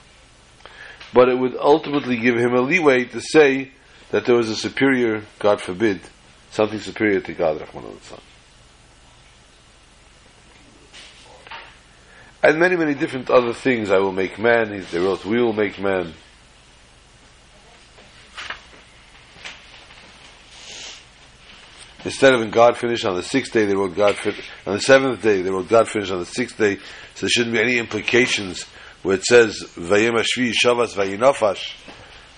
But 1.12 1.28
it 1.28 1.38
would 1.38 1.56
ultimately 1.58 2.16
give 2.16 2.36
him 2.36 2.54
a 2.54 2.62
leeway 2.62 3.04
to 3.06 3.20
say 3.20 3.72
that 4.10 4.24
there 4.24 4.36
was 4.36 4.48
a 4.48 4.56
superior, 4.56 5.22
God 5.38 5.60
forbid, 5.60 6.00
something 6.50 6.80
superior 6.80 7.20
to 7.20 7.34
God, 7.34 7.60
Rahman 7.60 7.90
al 7.90 8.20
And 12.42 12.58
many, 12.58 12.76
many 12.76 12.94
different 12.94 13.30
other 13.30 13.52
things. 13.52 13.90
I 13.90 13.98
will 13.98 14.12
make 14.12 14.38
man. 14.38 14.84
They 14.90 14.98
wrote, 14.98 15.24
we 15.24 15.42
will 15.42 15.52
make 15.52 15.78
man. 15.78 16.14
Instead 22.02 22.32
of 22.32 22.40
in 22.40 22.50
God 22.50 22.78
finished 22.78 23.04
on 23.04 23.14
the 23.14 23.22
sixth 23.22 23.52
day, 23.52 23.66
they 23.66 23.74
wrote 23.74 23.94
God 23.94 24.16
finished 24.16 24.48
on 24.66 24.72
the 24.72 24.80
seventh 24.80 25.22
day. 25.22 25.42
They 25.42 25.50
wrote 25.50 25.68
God 25.68 25.86
finished 25.86 26.10
on 26.10 26.20
the 26.20 26.24
sixth 26.24 26.56
day. 26.56 26.76
So 26.76 27.26
there 27.26 27.28
shouldn't 27.28 27.52
be 27.52 27.60
any 27.60 27.76
implications 27.76 28.64
where 29.02 29.16
it 29.16 29.24
says 29.24 29.62
Vayim 29.76 30.18
Ashvi 30.18 30.52
Shavas 30.52 30.94
Vayinafash. 30.94 31.74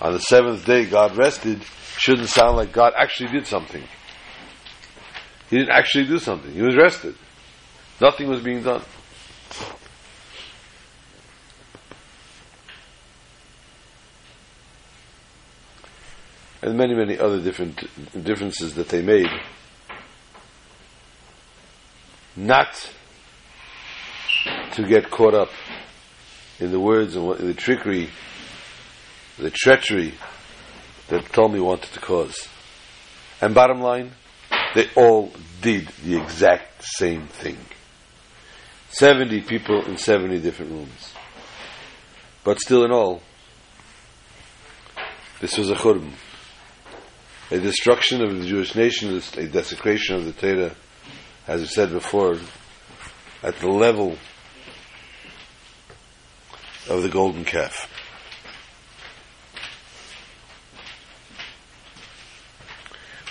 On 0.00 0.12
the 0.12 0.18
seventh 0.18 0.66
day, 0.66 0.86
God 0.86 1.16
rested. 1.16 1.62
Shouldn't 1.98 2.28
sound 2.28 2.56
like 2.56 2.72
God 2.72 2.94
actually 2.96 3.30
did 3.30 3.46
something. 3.46 3.84
He 5.48 5.58
didn't 5.58 5.70
actually 5.70 6.06
do 6.06 6.18
something. 6.18 6.50
He 6.52 6.62
was 6.62 6.74
rested. 6.74 7.14
Nothing 8.00 8.28
was 8.28 8.42
being 8.42 8.64
done. 8.64 8.82
And 16.62 16.76
many, 16.76 16.94
many 16.94 17.18
other 17.18 17.40
different 17.40 17.82
differences 18.24 18.74
that 18.76 18.88
they 18.88 19.02
made. 19.02 19.28
Not 22.36 22.90
to 24.74 24.86
get 24.86 25.10
caught 25.10 25.34
up 25.34 25.50
in 26.60 26.70
the 26.70 26.80
words 26.80 27.16
and 27.16 27.36
the 27.36 27.54
trickery, 27.54 28.08
the 29.38 29.50
treachery 29.50 30.14
that 31.08 31.24
Ptolemy 31.32 31.60
wanted 31.60 31.92
to 31.92 32.00
cause. 32.00 32.48
And 33.40 33.54
bottom 33.54 33.80
line, 33.80 34.12
they 34.74 34.88
all 34.94 35.32
did 35.60 35.88
the 36.04 36.16
exact 36.16 36.84
same 36.84 37.26
thing. 37.26 37.58
70 38.90 39.40
people 39.42 39.84
in 39.84 39.96
70 39.96 40.40
different 40.40 40.70
rooms. 40.70 41.12
But 42.44 42.60
still 42.60 42.84
in 42.84 42.92
all, 42.92 43.20
this 45.40 45.58
was 45.58 45.70
a 45.70 45.74
churban 45.74 46.12
a 47.52 47.60
destruction 47.60 48.22
of 48.22 48.40
the 48.40 48.46
Jewish 48.46 48.74
nation, 48.74 49.20
a 49.36 49.46
desecration 49.46 50.16
of 50.16 50.24
the 50.24 50.32
Torah, 50.32 50.74
as 51.46 51.60
I 51.60 51.66
said 51.66 51.90
before, 51.90 52.38
at 53.42 53.56
the 53.58 53.68
level 53.68 54.16
of 56.88 57.02
the 57.02 57.10
golden 57.10 57.44
calf. 57.44 57.90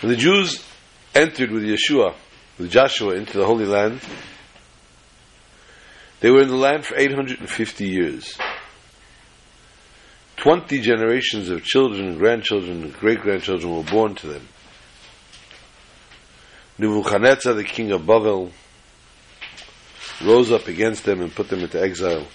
When 0.01 0.11
the 0.11 0.17
Jews 0.17 0.63
entered 1.15 1.49
with 1.49 1.63
Yeshua, 1.63 2.13
with 2.59 2.69
Joshua, 2.69 3.15
into 3.15 3.39
the 3.39 3.45
Holy 3.47 3.65
Land, 3.65 4.01
they 6.19 6.29
were 6.29 6.43
in 6.43 6.49
the 6.49 6.55
land 6.55 6.85
for 6.85 6.95
850 6.95 7.87
years. 7.87 8.37
20 10.41 10.81
generations 10.81 11.49
of 11.49 11.63
children 11.63 12.17
grandchildren 12.17 12.89
great 12.99 13.21
grandchildren 13.21 13.77
were 13.77 13.83
born 13.83 14.15
to 14.15 14.25
them. 14.25 14.47
Nebuchadnezzar, 16.79 17.53
the 17.53 17.63
king 17.63 17.91
of 17.91 18.07
Babel, 18.07 18.51
rose 20.23 20.51
up 20.51 20.67
against 20.67 21.05
them 21.05 21.21
and 21.21 21.31
put 21.31 21.49
them 21.49 21.59
into 21.59 21.79
exile. 21.79 22.25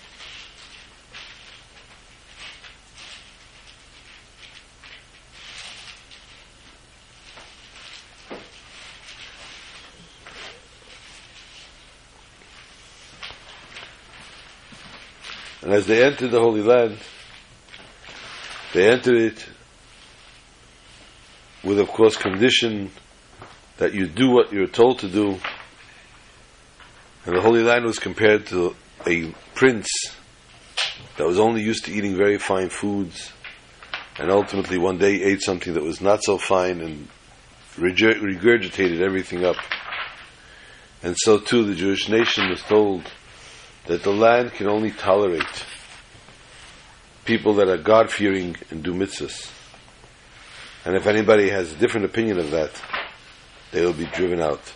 And 15.62 15.72
as 15.72 15.88
they 15.88 16.04
entered 16.04 16.30
the 16.30 16.38
Holy 16.38 16.62
Land, 16.62 16.98
they 18.72 18.90
enter 18.90 19.14
it 19.14 19.46
with, 21.64 21.78
of 21.78 21.88
course, 21.88 22.16
condition 22.16 22.90
that 23.78 23.94
you 23.94 24.06
do 24.06 24.30
what 24.30 24.52
you're 24.52 24.66
told 24.66 25.00
to 25.00 25.08
do. 25.08 25.38
And 27.24 27.36
the 27.36 27.40
Holy 27.40 27.62
Land 27.62 27.84
was 27.84 27.98
compared 27.98 28.46
to 28.46 28.74
a 29.06 29.32
prince 29.54 29.88
that 31.16 31.26
was 31.26 31.38
only 31.38 31.62
used 31.62 31.84
to 31.86 31.92
eating 31.92 32.16
very 32.16 32.38
fine 32.38 32.68
foods, 32.68 33.32
and 34.18 34.30
ultimately 34.30 34.78
one 34.78 34.98
day 34.98 35.22
ate 35.22 35.42
something 35.42 35.74
that 35.74 35.82
was 35.82 36.00
not 36.00 36.22
so 36.22 36.38
fine 36.38 36.80
and 36.80 37.08
regurgitated 37.76 39.00
everything 39.00 39.44
up. 39.44 39.56
And 41.02 41.16
so 41.18 41.38
too 41.38 41.64
the 41.64 41.74
Jewish 41.74 42.08
nation 42.08 42.48
was 42.48 42.62
told 42.62 43.02
that 43.86 44.02
the 44.02 44.12
land 44.12 44.52
can 44.52 44.68
only 44.68 44.90
tolerate 44.90 45.64
people 47.26 47.54
that 47.54 47.68
are 47.68 47.76
God 47.76 48.10
fearing 48.10 48.56
and 48.70 48.82
do 48.82 48.94
mitzvahs. 48.94 49.50
And 50.84 50.94
if 50.94 51.06
anybody 51.06 51.50
has 51.50 51.72
a 51.72 51.76
different 51.76 52.06
opinion 52.06 52.38
of 52.38 52.52
that, 52.52 52.70
they 53.72 53.84
will 53.84 53.92
be 53.92 54.06
driven 54.06 54.40
out. 54.40 54.72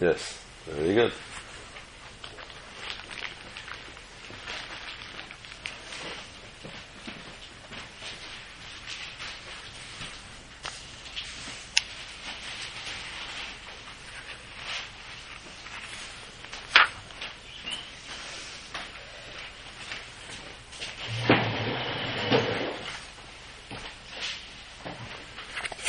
Yes, 0.00 0.42
very 0.66 0.94
good. 0.94 1.12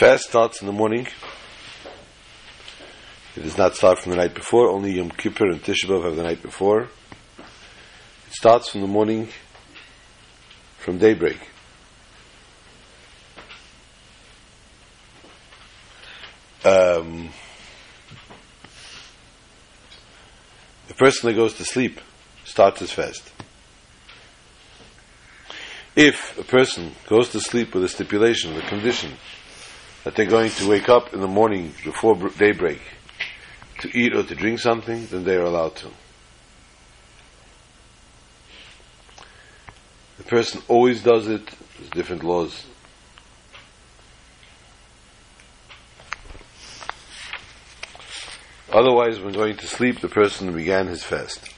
Fast 0.03 0.25
starts 0.25 0.59
in 0.59 0.67
the 0.67 0.73
morning. 0.73 1.07
It 3.37 3.43
does 3.43 3.57
not 3.57 3.77
start 3.77 3.99
from 3.99 4.09
the 4.09 4.17
night 4.17 4.33
before. 4.33 4.67
Only 4.67 4.91
Yom 4.91 5.09
Kippur 5.09 5.45
and 5.45 5.63
Tisha 5.63 5.85
B'Av 5.85 6.03
have 6.03 6.17
the 6.17 6.23
night 6.23 6.41
before. 6.41 6.89
It 7.37 8.33
starts 8.33 8.67
from 8.67 8.81
the 8.81 8.87
morning, 8.87 9.29
from 10.77 10.97
daybreak. 10.97 11.39
Um, 16.65 17.29
the 20.89 20.95
person 20.95 21.29
that 21.29 21.35
goes 21.37 21.53
to 21.53 21.63
sleep 21.63 22.01
starts 22.43 22.81
his 22.81 22.91
fast. 22.91 23.31
If 25.95 26.37
a 26.37 26.43
person 26.43 26.91
goes 27.07 27.29
to 27.29 27.39
sleep 27.39 27.73
with 27.73 27.85
a 27.85 27.87
stipulation, 27.87 28.53
with 28.53 28.65
a 28.65 28.67
condition, 28.67 29.13
that 30.03 30.15
they're 30.15 30.25
going 30.25 30.51
to 30.51 30.69
wake 30.69 30.89
up 30.89 31.13
in 31.13 31.21
the 31.21 31.27
morning 31.27 31.73
before 31.83 32.15
daybreak 32.29 32.81
to 33.79 33.97
eat 33.97 34.13
or 34.13 34.23
to 34.23 34.35
drink 34.35 34.59
something, 34.59 35.05
then 35.07 35.23
they 35.23 35.35
are 35.35 35.43
allowed 35.43 35.75
to. 35.77 35.87
The 40.17 40.23
person 40.23 40.61
always 40.67 41.03
does 41.03 41.27
it, 41.27 41.49
there's 41.77 41.89
different 41.89 42.23
laws. 42.23 42.65
Otherwise, 48.71 49.19
when 49.19 49.33
going 49.33 49.55
to 49.57 49.67
sleep, 49.67 49.99
the 49.99 50.07
person 50.07 50.51
began 50.53 50.87
his 50.87 51.03
fast. 51.03 51.52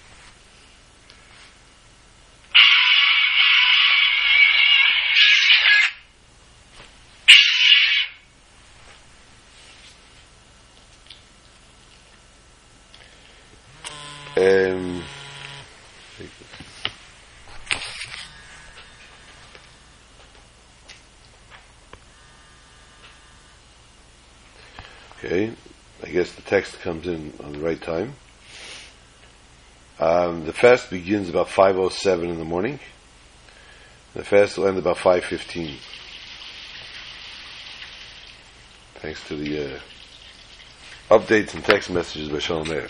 Um, 14.46 15.02
okay, 25.18 25.52
I 26.04 26.08
guess 26.10 26.32
the 26.34 26.44
text 26.44 26.80
comes 26.82 27.08
in 27.08 27.34
on 27.44 27.54
the 27.54 27.60
right 27.60 27.82
time. 27.82 28.14
Um, 30.00 30.46
the 30.46 30.54
fast 30.54 30.92
begins 30.92 31.28
about 31.28 31.48
5.07 31.48 32.30
in 32.30 32.38
the 32.38 32.46
morning. 32.46 32.80
The 34.14 34.24
fast 34.24 34.60
will 34.60 34.68
end 34.68 34.78
about 34.78 34.98
5.15. 34.98 35.78
Thanks 38.96 39.28
to 39.28 39.38
the 39.38 39.74
uh, 39.74 39.80
updates 41.10 41.56
and 41.56 41.66
text 41.66 41.90
messages 41.90 42.30
by 42.30 42.38
Shalom 42.38 42.70
Meir. 42.70 42.90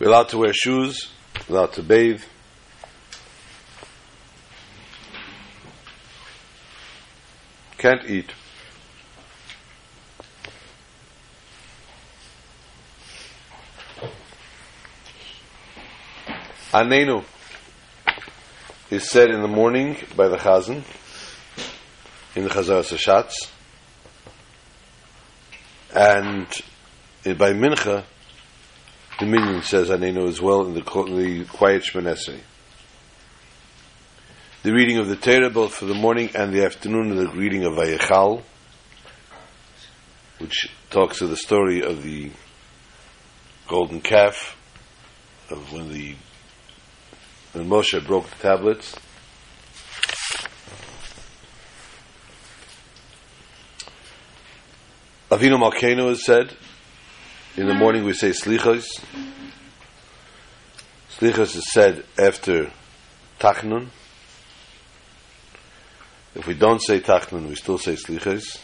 We're 0.00 0.08
allowed 0.08 0.28
to 0.30 0.38
wear 0.38 0.52
shoes, 0.52 1.08
allowed 1.48 1.72
to 1.74 1.82
bathe. 1.82 2.22
Can't 7.78 8.04
eat. 8.10 8.32
Anenu 16.72 17.24
is 18.90 19.08
said 19.08 19.30
in 19.30 19.42
the 19.42 19.48
morning 19.48 19.96
by 20.16 20.26
the 20.26 20.36
Chazan 20.36 20.82
in 22.34 22.42
the 22.42 22.50
Chazaras 22.50 22.92
HaShatz 22.92 23.32
and 25.94 26.48
by 27.38 27.52
Mincha 27.52 28.04
Minyan 29.20 29.62
says 29.62 29.88
Anenu 29.90 30.28
as 30.28 30.40
well 30.40 30.66
in 30.66 30.74
the, 30.74 30.80
the 30.80 31.46
quiet 31.48 31.82
Shmanesei. 31.82 32.40
The 34.62 34.72
reading 34.72 34.98
of 34.98 35.08
the 35.08 35.16
Torah 35.16 35.50
both 35.50 35.74
for 35.74 35.84
the 35.84 35.94
morning 35.94 36.30
and 36.34 36.52
the 36.52 36.64
afternoon 36.64 37.10
and 37.10 37.18
the 37.18 37.28
reading 37.28 37.64
of 37.64 37.74
Vayechal 37.74 38.42
which 40.38 40.70
talks 40.90 41.20
of 41.20 41.30
the 41.30 41.36
story 41.36 41.82
of 41.82 42.02
the 42.02 42.30
golden 43.68 44.00
calf 44.00 44.56
of 45.50 45.72
when 45.72 45.92
the 45.92 46.14
when 47.52 47.68
Moshe 47.68 48.04
broke 48.04 48.28
the 48.28 48.36
tablets. 48.42 48.96
Avinu 55.30 55.58
Malkeinu 55.58 56.10
is 56.10 56.24
said. 56.24 56.54
In 57.56 57.68
the 57.68 57.74
morning 57.74 58.02
we 58.02 58.14
say 58.14 58.30
Slichos. 58.30 58.84
Slichos 61.08 61.54
is 61.54 61.70
said 61.70 62.04
after 62.18 62.72
Tachnun. 63.38 63.90
If 66.34 66.48
we 66.48 66.54
don't 66.54 66.82
say 66.82 66.98
Tachnun, 66.98 67.48
we 67.48 67.54
still 67.54 67.78
say 67.78 67.92
Slichos. 67.94 68.58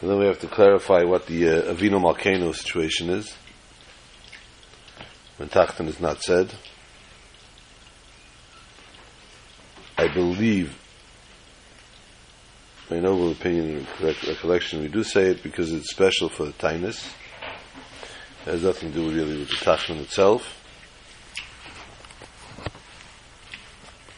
And 0.00 0.10
then 0.10 0.18
we 0.20 0.26
have 0.26 0.38
to 0.40 0.46
clarify 0.46 1.02
what 1.02 1.26
the 1.26 1.48
uh, 1.48 1.74
Avinu 1.74 2.00
Malkeinu 2.00 2.54
situation 2.54 3.10
is 3.10 3.34
when 5.38 5.48
Tachnun 5.48 5.88
is 5.88 5.98
not 5.98 6.22
said. 6.22 6.54
I 9.98 10.06
believe, 10.06 10.78
my 12.92 13.00
noble 13.00 13.32
opinion 13.32 13.86
and 14.02 14.02
recollection, 14.02 14.82
we 14.82 14.88
do 14.88 15.02
say 15.02 15.30
it 15.30 15.42
because 15.42 15.72
it's 15.72 15.90
special 15.90 16.28
for 16.28 16.44
the 16.44 16.52
Tainus. 16.52 17.10
It 18.44 18.50
has 18.50 18.62
nothing 18.64 18.92
to 18.92 18.98
do 18.98 19.10
really 19.10 19.38
with 19.38 19.48
the 19.48 19.56
Tachnun 19.56 20.00
itself. 20.00 20.58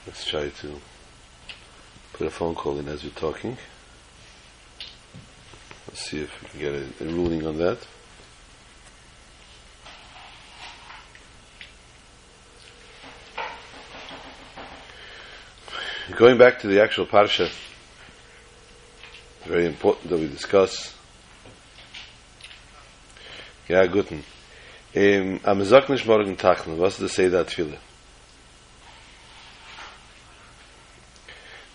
Let's 0.09 0.27
try 0.27 0.49
to 0.49 0.81
put 2.15 2.27
a 2.27 2.31
phone 2.31 2.57
call 2.57 2.81
in 2.81 2.89
as 2.89 3.05
we're 3.05 3.11
talking. 3.11 3.57
Let's 5.87 6.01
see 6.11 6.23
if 6.23 6.43
we 6.43 6.49
can 6.49 6.59
get 6.59 6.75
a, 6.75 7.05
a 7.05 7.13
ruling 7.13 7.47
on 7.47 7.59
that. 7.59 7.79
Going 16.17 16.39
back 16.39 16.59
to 16.61 16.67
the 16.67 16.83
actual 16.83 17.07
parsha, 17.07 17.53
very 19.45 19.67
important 19.67 20.11
that 20.11 20.19
we 20.19 20.29
discuss. 20.29 20.95
Ja, 23.69 23.87
guten. 23.87 24.25
Um, 24.95 25.41
am 25.43 25.65
sagt 25.65 25.89
nicht 25.89 26.07
morgen 26.07 26.37
Tachnen, 26.37 26.79
was 26.79 26.99
das 26.99 27.15
say 27.15 27.29
that 27.29 27.51
viele? 27.51 27.79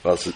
Was 0.03 0.31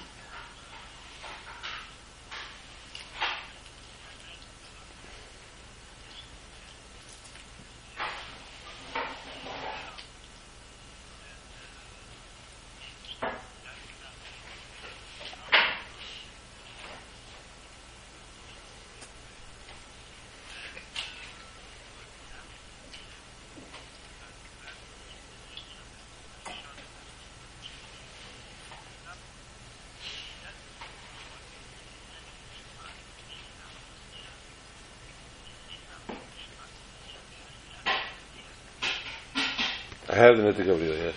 I 40.13 40.15
have 40.15 40.37
the 40.37 40.43
Nittik 40.43 40.67
over 40.67 40.83
here, 40.83 40.93
yes. 40.93 41.15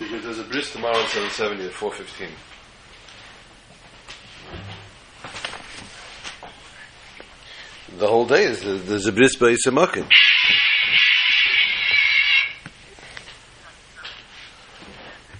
Because 0.00 0.24
there's 0.24 0.38
a 0.40 0.42
bris 0.42 0.72
tomorrow 0.72 0.96
at 0.96 1.08
770 1.10 1.66
at 1.66 1.72
415. 1.72 2.28
The 8.00 8.08
whole 8.08 8.26
day 8.26 8.42
is 8.42 8.62
there's 8.88 9.06
a 9.06 9.12
bris 9.12 9.36
by 9.36 9.54
Yisamakin. 9.54 10.10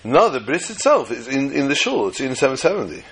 No, 0.06 0.28
the 0.28 0.38
bris 0.38 0.70
itself 0.70 1.10
is 1.10 1.26
in, 1.26 1.50
in 1.50 1.66
the 1.66 1.74
shul. 1.74 2.06
It's 2.06 2.20
in 2.20 2.36
770. 2.36 3.04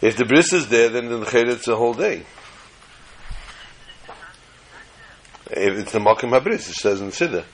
If 0.00 0.16
the 0.16 0.24
bris 0.24 0.54
is 0.54 0.68
there, 0.68 0.88
then 0.88 1.08
the 1.08 1.26
cheder 1.26 1.50
it's 1.50 1.68
a 1.68 1.76
whole 1.76 1.92
day. 1.92 2.24
If 5.50 5.78
it's 5.78 5.92
the 5.92 5.98
makim 5.98 6.30
habris, 6.30 6.70
it 6.70 6.76
says 6.76 7.02
in 7.02 7.08
the 7.08 7.12
siddur. 7.12 7.44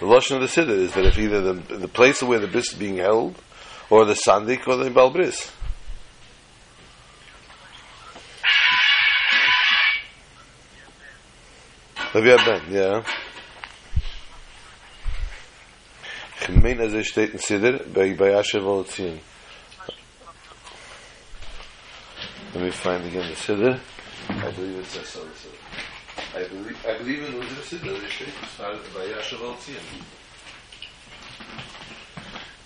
The 0.00 0.06
lashon 0.06 0.36
of 0.36 0.40
the 0.40 0.48
siddur 0.48 0.76
is 0.76 0.92
that 0.94 1.04
if 1.04 1.16
either 1.18 1.52
the, 1.52 1.76
the 1.76 1.88
place 1.88 2.20
where 2.20 2.40
the 2.40 2.48
bris 2.48 2.72
is 2.72 2.78
being 2.78 2.96
held, 2.96 3.40
or 3.90 4.04
the 4.06 4.14
sandik, 4.14 4.66
or 4.66 4.76
the 4.76 4.90
bal 4.90 5.10
bris. 5.10 5.52
Have 11.94 12.24
Rabbi 12.24 12.44
Ben, 12.44 12.72
yeah. 12.72 13.04
meine, 16.68 16.84
dass 16.84 16.92
er 16.92 17.04
steht 17.04 17.32
in 17.32 17.38
Sider, 17.38 17.80
bei 17.94 18.30
Yashe 18.30 18.62
Volatzin. 18.62 19.20
Let 22.54 22.62
me 22.62 22.70
find 22.70 23.04
again 23.06 23.28
the 23.28 23.36
Siddur. 23.36 23.78
I 24.28 24.50
believe 24.50 24.80
it's 24.80 24.96
a 24.96 25.00
Siddur. 25.00 25.48
I 26.34 26.48
believe, 26.48 26.86
I 26.86 26.98
believe 26.98 27.22
in 27.24 27.34
Uzer 27.34 27.62
Sider, 27.62 27.94
they 27.98 28.10
steht 28.10 28.28
in 28.28 28.48
Sider, 28.56 28.80
bei 28.94 29.06
Yashe 29.06 29.38
Volatzin. 29.38 29.76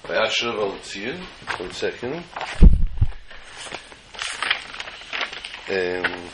Bei 0.02 0.14
Yashe 0.14 0.52
Volatzin, 0.52 1.20
one 1.58 1.72
second. 1.72 2.24
Um, 5.68 6.30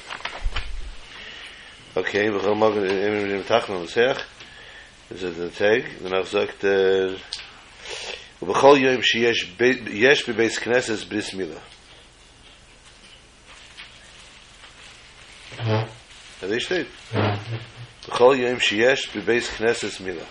okay, 1.97 2.31
we're 2.31 2.41
going 2.41 3.29
to 3.29 3.45
talk 3.45 3.69
about 3.69 3.83
the 3.83 3.89
Sider. 3.89 4.21
Is 5.11 5.23
it 5.23 5.37
the 5.37 5.51
tag? 5.51 5.85
Then 6.01 6.15
I'll 6.15 6.25
say 6.25 6.47
that... 6.61 7.38
ובכל 8.48 8.78
יום 8.80 9.02
שיש 9.04 9.46
ב- 9.58 9.88
יש 9.88 10.30
בבית 10.30 10.56
כנסת 10.56 11.08
בריס 11.08 11.34
מילה. 11.34 11.60
As 16.42 16.50
Da 16.50 16.60
steht. 16.60 16.88
Bechol 18.08 18.36
yom 18.36 18.60
sheyesh 18.60 19.04
bebeis 19.14 19.48
knesses 19.56 20.00
mila. 20.00 20.26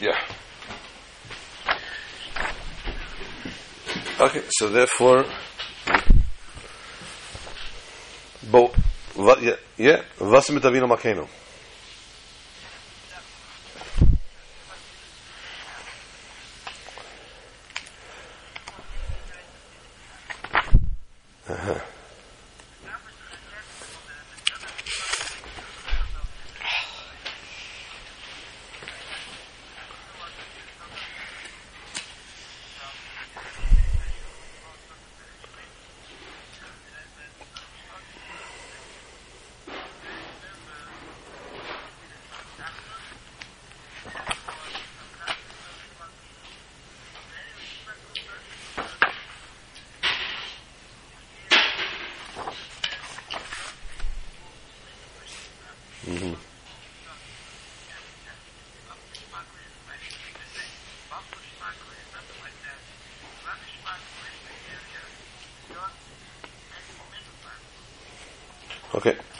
Yeah. 0.00 0.18
Okay, 4.20 4.42
so 4.50 4.68
therefore, 4.68 5.24
bo, 8.42 8.72
va, 9.16 9.36
yeah, 9.40 9.56
yeah, 9.78 10.02
was 10.20 10.50
mit 10.50 10.62
Avinu 10.62 10.88
Makenu? 10.88 11.28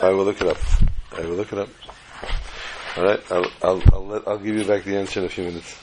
I 0.08 0.12
will 0.12 0.24
look 0.24 0.40
it 0.40 0.48
up. 0.48 0.58
I 1.18 1.22
will 1.22 1.36
look 1.36 1.52
it 1.52 1.60
up. 1.60 1.68
All 2.96 3.04
right, 3.04 3.20
I'll 3.30 3.52
I'll 3.62 3.84
I'll, 3.92 4.06
let, 4.08 4.26
I'll 4.26 4.38
give 4.40 4.56
you 4.56 4.64
back 4.64 4.86
the 4.86 4.96
answer 4.98 5.20
in 5.20 5.26
a 5.26 5.30
few 5.30 5.44
minutes. 5.44 5.78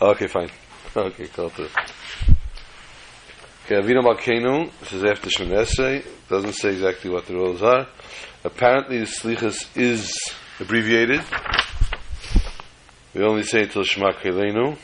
Okay, 0.00 0.26
fine. 0.26 0.50
Okay, 0.96 1.26
cool. 1.26 1.50
Too. 1.50 1.68
Okay, 3.64 3.74
Avinu 3.74 4.00
Malkeinu, 4.04 4.70
this 4.78 4.92
is 4.92 5.02
after 5.02 5.28
Shemon 5.28 6.06
doesn't 6.28 6.52
say 6.52 6.68
exactly 6.68 7.10
what 7.10 7.26
the 7.26 7.34
rules 7.34 7.62
are. 7.62 7.88
Apparently 8.44 9.00
the 9.00 9.06
Slichos 9.06 9.76
is 9.76 10.16
abbreviated. 10.60 11.20
We 13.12 13.24
only 13.24 13.42
say 13.42 13.62
it 13.62 13.72
till 13.72 13.82
Shema 13.82 14.12
Kelenu. 14.12 14.78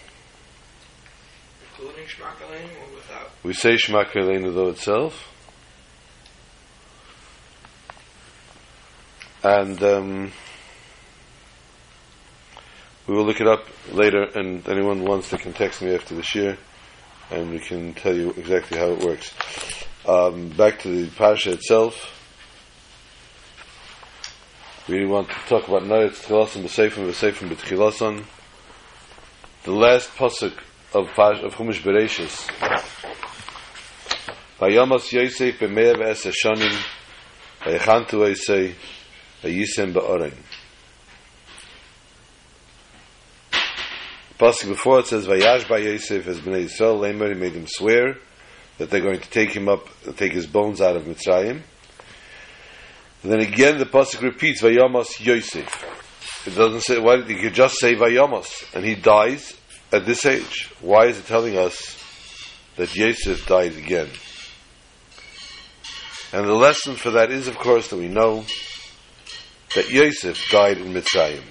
Including 1.78 2.06
Shema 2.08 2.26
Shmakalim 2.26 2.64
or 2.64 2.94
without? 2.96 3.30
We 3.44 3.52
say 3.52 3.76
Shema 3.76 4.02
Kelenu 4.02 4.52
though 4.52 4.70
itself. 4.70 5.29
And 9.42 9.82
um, 9.82 10.32
we 13.06 13.14
will 13.14 13.24
look 13.24 13.40
it 13.40 13.46
up 13.46 13.64
later, 13.90 14.22
and 14.22 14.68
anyone 14.68 15.04
wants, 15.04 15.30
they 15.30 15.38
can 15.38 15.52
text 15.52 15.80
me 15.80 15.94
after 15.94 16.14
the 16.14 16.22
shir, 16.22 16.58
and 17.30 17.50
we 17.50 17.58
can 17.58 17.94
tell 17.94 18.14
you 18.14 18.30
exactly 18.30 18.78
how 18.78 18.90
it 18.90 19.00
works. 19.00 19.34
Um, 20.06 20.50
back 20.50 20.80
to 20.80 20.88
the 20.88 21.10
parasha 21.16 21.52
itself. 21.52 22.16
We 24.88 25.06
want 25.06 25.28
to 25.28 25.34
talk 25.48 25.68
about 25.68 25.82
Noyat 25.82 26.10
Tchilasan 26.10 26.64
B'Seifim 26.64 27.08
B'Seifim 27.08 27.48
B'Tchilasan. 27.48 28.24
The 29.64 29.72
last 29.72 30.10
pasuk 30.16 30.58
of 30.92 31.06
of 31.18 31.54
Chumash 31.54 31.80
Bereshis. 31.82 32.48
Vayamas 34.58 35.10
Yosef 35.12 35.58
b'me'ev 35.58 36.00
es 36.02 36.26
hashanim 36.26 36.76
vayachantu 37.60 38.28
Yosef 38.28 38.99
vayisem 39.42 39.92
ba'orein. 39.92 40.34
Pasuk 44.38 44.68
before 44.68 45.00
it 45.00 45.06
says 45.06 45.26
Vayash 45.26 45.68
by 45.68 45.78
Yosef 45.78 46.26
as 46.26 46.40
Bnei 46.40 46.64
Yisrael 46.64 46.98
Lemer 46.98 47.28
he 47.28 47.38
made 47.38 47.52
him 47.52 47.66
swear 47.66 48.16
that 48.78 48.88
they're 48.88 49.02
going 49.02 49.20
to 49.20 49.30
take 49.30 49.52
him 49.52 49.68
up, 49.68 49.86
take 50.16 50.32
his 50.32 50.46
bones 50.46 50.80
out 50.80 50.96
of 50.96 51.02
Mitzrayim. 51.02 51.60
And 53.22 53.32
then 53.32 53.40
again 53.40 53.76
the 53.76 53.84
pasuk 53.84 54.22
repeats 54.22 54.62
Vayamas 54.62 55.22
Yosef. 55.22 56.46
It 56.46 56.54
doesn't 56.54 56.80
say 56.80 56.98
why 56.98 57.16
you 57.16 57.36
could 57.36 57.52
just 57.52 57.78
say 57.78 57.94
Vayamas 57.94 58.74
and 58.74 58.82
he 58.82 58.94
dies 58.94 59.54
at 59.92 60.06
this 60.06 60.24
age. 60.24 60.70
Why 60.80 61.08
is 61.08 61.18
it 61.18 61.26
telling 61.26 61.58
us 61.58 62.02
that 62.76 62.96
Yosef 62.96 63.46
died 63.46 63.76
again? 63.76 64.08
And 66.32 66.48
the 66.48 66.54
lesson 66.54 66.94
for 66.94 67.10
that 67.10 67.30
is, 67.30 67.48
of 67.48 67.58
course, 67.58 67.88
that 67.88 67.96
we 67.96 68.08
know 68.08 68.44
that 69.74 69.90
Yosef 69.90 70.48
died 70.50 70.78
in 70.78 70.92
Mitzrayim. 70.92 71.42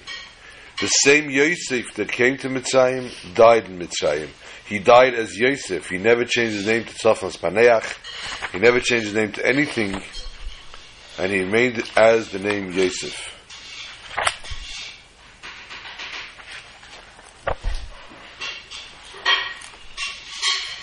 The 0.80 0.86
same 0.86 1.30
Yosef 1.30 1.94
that 1.94 2.10
came 2.10 2.36
to 2.38 2.48
Mitzrayim 2.48 3.34
died 3.34 3.66
in 3.66 3.78
Mitzrayim. 3.78 4.28
He 4.66 4.78
died 4.78 5.14
as 5.14 5.36
Yosef. 5.36 5.88
He 5.88 5.98
never 5.98 6.24
changed 6.24 6.56
his 6.56 6.66
name 6.66 6.84
to 6.84 6.92
Tzafnas 6.92 7.38
Paneach. 7.38 8.52
He 8.52 8.58
never 8.58 8.80
changed 8.80 9.06
his 9.06 9.14
name 9.14 9.32
to 9.32 9.46
anything. 9.46 10.00
And 11.18 11.32
he 11.32 11.40
remained 11.40 11.82
as 11.96 12.30
the 12.30 12.38
name 12.38 12.72
Yosef. 12.72 13.36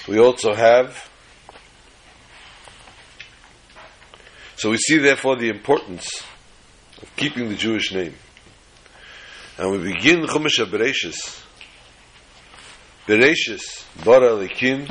We 0.08 0.20
also 0.20 0.54
have 0.54 1.08
So 4.58 4.72
we 4.72 4.78
see 4.78 4.98
therefore 4.98 5.36
the 5.36 5.50
importance 5.50 6.24
of 7.02 7.16
keeping 7.16 7.50
the 7.50 7.56
Jewish 7.56 7.94
name. 7.94 8.14
And 9.58 9.72
we 9.72 9.94
begin 9.94 10.26
Chumash 10.26 10.64
Bereshis. 10.66 11.44
Bereshis, 13.08 13.86
Bara 14.04 14.32
Likim. 14.32 14.86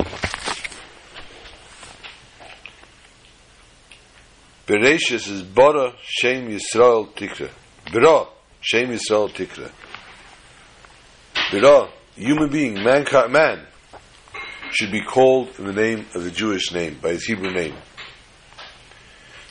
Bereshis 4.67 5.29
is 5.29 5.43
Bara 5.43 5.93
Shem 6.01 6.49
Yisrael 6.49 7.13
Tikra. 7.13 7.49
Bara 7.91 8.27
Shem 8.59 8.89
Yisrael 8.89 9.29
Tikra. 9.31 9.71
Bara, 11.51 11.89
human 12.15 12.49
being, 12.49 12.73
man, 12.83 13.05
man, 13.29 13.65
should 14.71 14.91
be 14.91 15.01
called 15.01 15.49
in 15.57 15.65
the 15.65 15.73
name 15.73 16.05
of 16.13 16.25
the 16.25 16.31
Jewish 16.31 16.73
name, 16.73 16.97
by 17.01 17.11
his 17.11 17.23
Hebrew 17.25 17.51
name. 17.51 17.75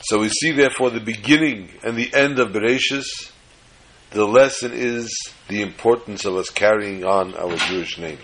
So 0.07 0.19
we 0.19 0.29
see 0.29 0.53
therefore 0.53 0.89
the 0.89 1.01
beginning 1.01 1.69
and 1.83 1.97
the 1.97 2.13
end 2.13 2.39
of 2.39 2.53
Bereshis. 2.53 3.29
The 4.11 4.23
lesson 4.23 4.71
is 4.73 5.13
the 5.49 5.61
importance 5.61 6.23
of 6.23 6.37
us 6.37 6.49
carrying 6.49 7.03
on 7.03 7.35
our 7.35 7.57
Jewish 7.57 7.97
name. 7.97 8.19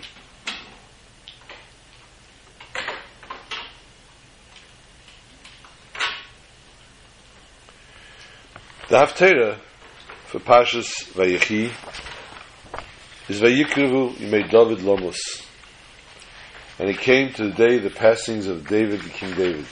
The 8.88 8.96
Haftarah 8.96 9.58
for 10.24 10.38
Pashas 10.38 10.88
Vayechi 11.12 11.70
is 13.28 13.42
Vayikrivu 13.42 14.14
Yimei 14.14 14.50
David 14.50 14.78
Lomos. 14.78 15.18
And 16.78 16.88
it 16.88 16.96
came 16.96 17.34
to 17.34 17.48
the 17.48 17.52
day 17.52 17.76
the 17.76 17.90
passings 17.90 18.46
of 18.46 18.66
David, 18.66 19.02
the 19.02 19.10
King 19.10 19.34
David. 19.34 19.66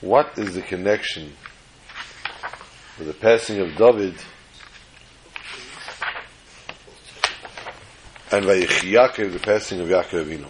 What 0.00 0.38
is 0.38 0.54
the 0.54 0.62
connection 0.62 1.32
with 2.98 3.08
the 3.08 3.14
passing 3.14 3.60
of 3.60 3.76
David 3.76 4.14
and 8.32 8.44
Vayechi 8.44 8.92
Yaakov, 8.92 9.32
the 9.32 9.38
passing 9.38 9.80
of 9.80 9.88
Yaakov 9.88 10.24
Avinu? 10.24 10.48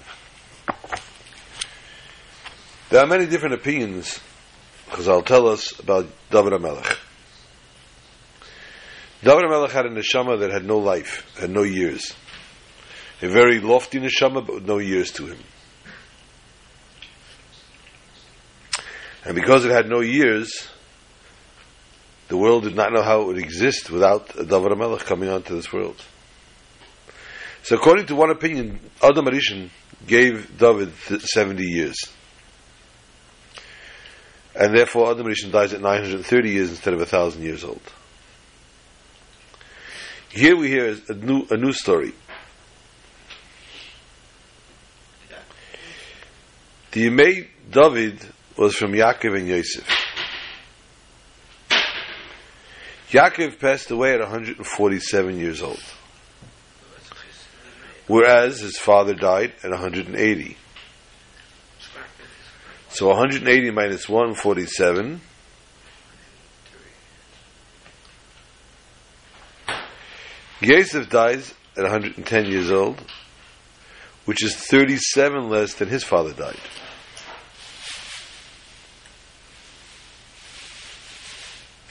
There 2.90 3.02
are 3.02 3.06
many 3.06 3.26
different 3.26 3.54
opinions 3.54 4.20
Chazal 4.90 5.24
tell 5.24 5.46
us 5.46 5.78
about 5.78 6.06
David 6.30 6.52
HaMelech. 6.52 6.98
David 9.22 9.44
HaMelech 9.44 9.70
had 9.70 9.86
a 9.86 9.90
neshama 9.90 10.40
that 10.40 10.50
had 10.50 10.64
no 10.64 10.78
life, 10.78 11.24
had 11.38 11.50
no 11.50 11.62
years. 11.62 12.12
A 13.22 13.28
very 13.28 13.60
lofty 13.60 14.00
neshama, 14.00 14.44
but 14.44 14.54
with 14.56 14.66
no 14.66 14.78
years 14.78 15.12
to 15.12 15.26
him. 15.26 15.38
And 19.24 19.34
because 19.34 19.64
it 19.64 19.70
had 19.70 19.88
no 19.88 20.00
years, 20.00 20.68
the 22.28 22.36
world 22.36 22.62
did 22.62 22.74
not 22.74 22.92
know 22.92 23.02
how 23.02 23.22
it 23.22 23.26
would 23.26 23.38
exist 23.38 23.90
without 23.90 24.28
David 24.28 24.72
HaMelech 24.72 25.00
coming 25.00 25.28
onto 25.28 25.54
this 25.54 25.72
world. 25.72 26.02
So 27.62 27.76
according 27.76 28.06
to 28.06 28.14
one 28.14 28.30
opinion, 28.30 28.80
Adam 29.02 29.26
Arishan 29.26 29.70
gave 30.06 30.56
David 30.58 30.92
th- 31.06 31.22
70 31.22 31.62
years. 31.62 31.96
And 34.54 34.74
therefore 34.74 35.10
Adam 35.10 35.26
Arishan 35.26 35.52
dies 35.52 35.74
at 35.74 35.80
930 35.80 36.50
years 36.50 36.70
instead 36.70 36.94
of 36.94 37.00
1,000 37.00 37.42
years 37.42 37.64
old. 37.64 37.82
Here 40.30 40.56
we 40.56 40.68
hear 40.68 40.96
a 41.08 41.14
new, 41.14 41.46
a 41.50 41.56
new 41.56 41.72
story. 41.72 42.12
The 46.92 47.06
Yemei 47.06 47.48
David 47.70 48.20
was 48.56 48.74
from 48.76 48.92
Yaakov 48.92 49.38
and 49.38 49.48
Yosef. 49.48 49.88
Yaakov 53.10 53.58
passed 53.58 53.90
away 53.90 54.14
at 54.14 54.20
147 54.20 55.38
years 55.38 55.62
old, 55.62 55.82
whereas 58.06 58.60
his 58.60 58.78
father 58.78 59.14
died 59.14 59.52
at 59.64 59.70
180. 59.70 60.56
So 62.90 63.08
180 63.08 63.70
minus 63.70 64.08
147. 64.08 65.20
Yosef 70.60 71.08
dies 71.08 71.54
at 71.76 71.82
110 71.82 72.46
years 72.46 72.70
old, 72.70 73.02
which 74.24 74.44
is 74.44 74.54
37 74.54 75.48
less 75.48 75.74
than 75.74 75.88
his 75.88 76.04
father 76.04 76.32
died. 76.32 76.58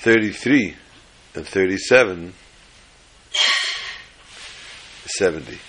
Thirty-three 0.02 0.76
and 1.36 1.46
thirty-seven 1.46 2.34
is 5.06 5.18
seventy, 5.18 5.60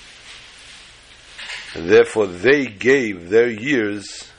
and 1.75 1.91
therefore 1.91 2.29
they 2.29 2.67
gave 2.67 3.29
their 3.29 3.51
years 3.51 4.31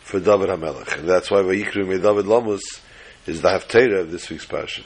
for 0.00 0.20
David 0.20 0.48
Hamelech, 0.48 0.98
and 0.98 1.06
that's 1.06 1.30
why 1.30 1.42
Vayikru 1.42 1.86
Me 1.86 1.98
David 1.98 2.24
Lamus 2.24 2.62
is 3.26 3.42
the 3.42 3.48
Haftarah 3.48 4.00
of 4.00 4.10
this 4.10 4.30
week's 4.30 4.46
parsha. 4.46 4.82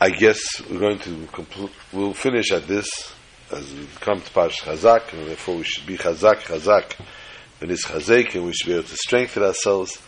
I 0.00 0.10
guess 0.10 0.38
we're 0.70 0.78
going 0.78 0.98
to 1.00 1.26
complete, 1.32 1.72
we'll 1.92 2.12
finish 2.12 2.52
at 2.52 2.68
this 2.68 2.86
as 3.54 3.72
we 3.72 3.86
come 4.00 4.20
to 4.20 4.30
Parsha 4.30 4.62
Chazak, 4.62 5.12
and 5.12 5.26
therefore 5.26 5.56
we 5.56 5.64
should 5.64 5.86
be 5.86 5.96
Chazak, 5.96 6.40
Chazak, 6.42 6.96
and 7.60 7.70
it's 7.70 7.86
Chazak, 7.86 8.34
and 8.34 8.44
we 8.44 8.52
should 8.52 8.66
be 8.66 8.74
able 8.74 8.84
to 8.84 8.96
strengthen 8.96 9.42
ourselves, 9.42 10.00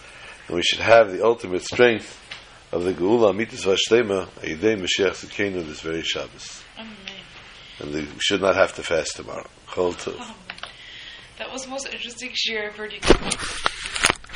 and 0.49 0.57
we 0.57 0.63
should 0.63 0.81
have 0.81 1.13
the 1.13 1.25
ultimate 1.25 1.63
strength 1.63 2.21
of 2.73 2.85
the 2.85 2.93
Geula 2.93 3.33
Amitis 3.33 3.65
Vashtema, 3.65 4.27
Ayidei 4.41 4.77
Mashiach 4.77 5.25
Zikenu, 5.25 5.67
this 5.67 5.81
very 5.81 6.03
Shabbos. 6.03 6.63
Amen. 6.79 6.97
And 7.79 7.93
we 7.93 8.09
should 8.19 8.41
not 8.41 8.57
have 8.57 8.75
to 8.75 8.83
fast 8.83 9.17
tomorrow. 9.17 9.47
Chol 9.69 9.95
Tov. 9.95 10.35
That 11.39 11.53
was 11.53 11.65
the 11.65 11.71
most 11.71 11.87
interesting 11.93 12.33
share 12.35 12.69
I've 12.69 12.77
heard 12.77 12.93
you. 12.93 13.01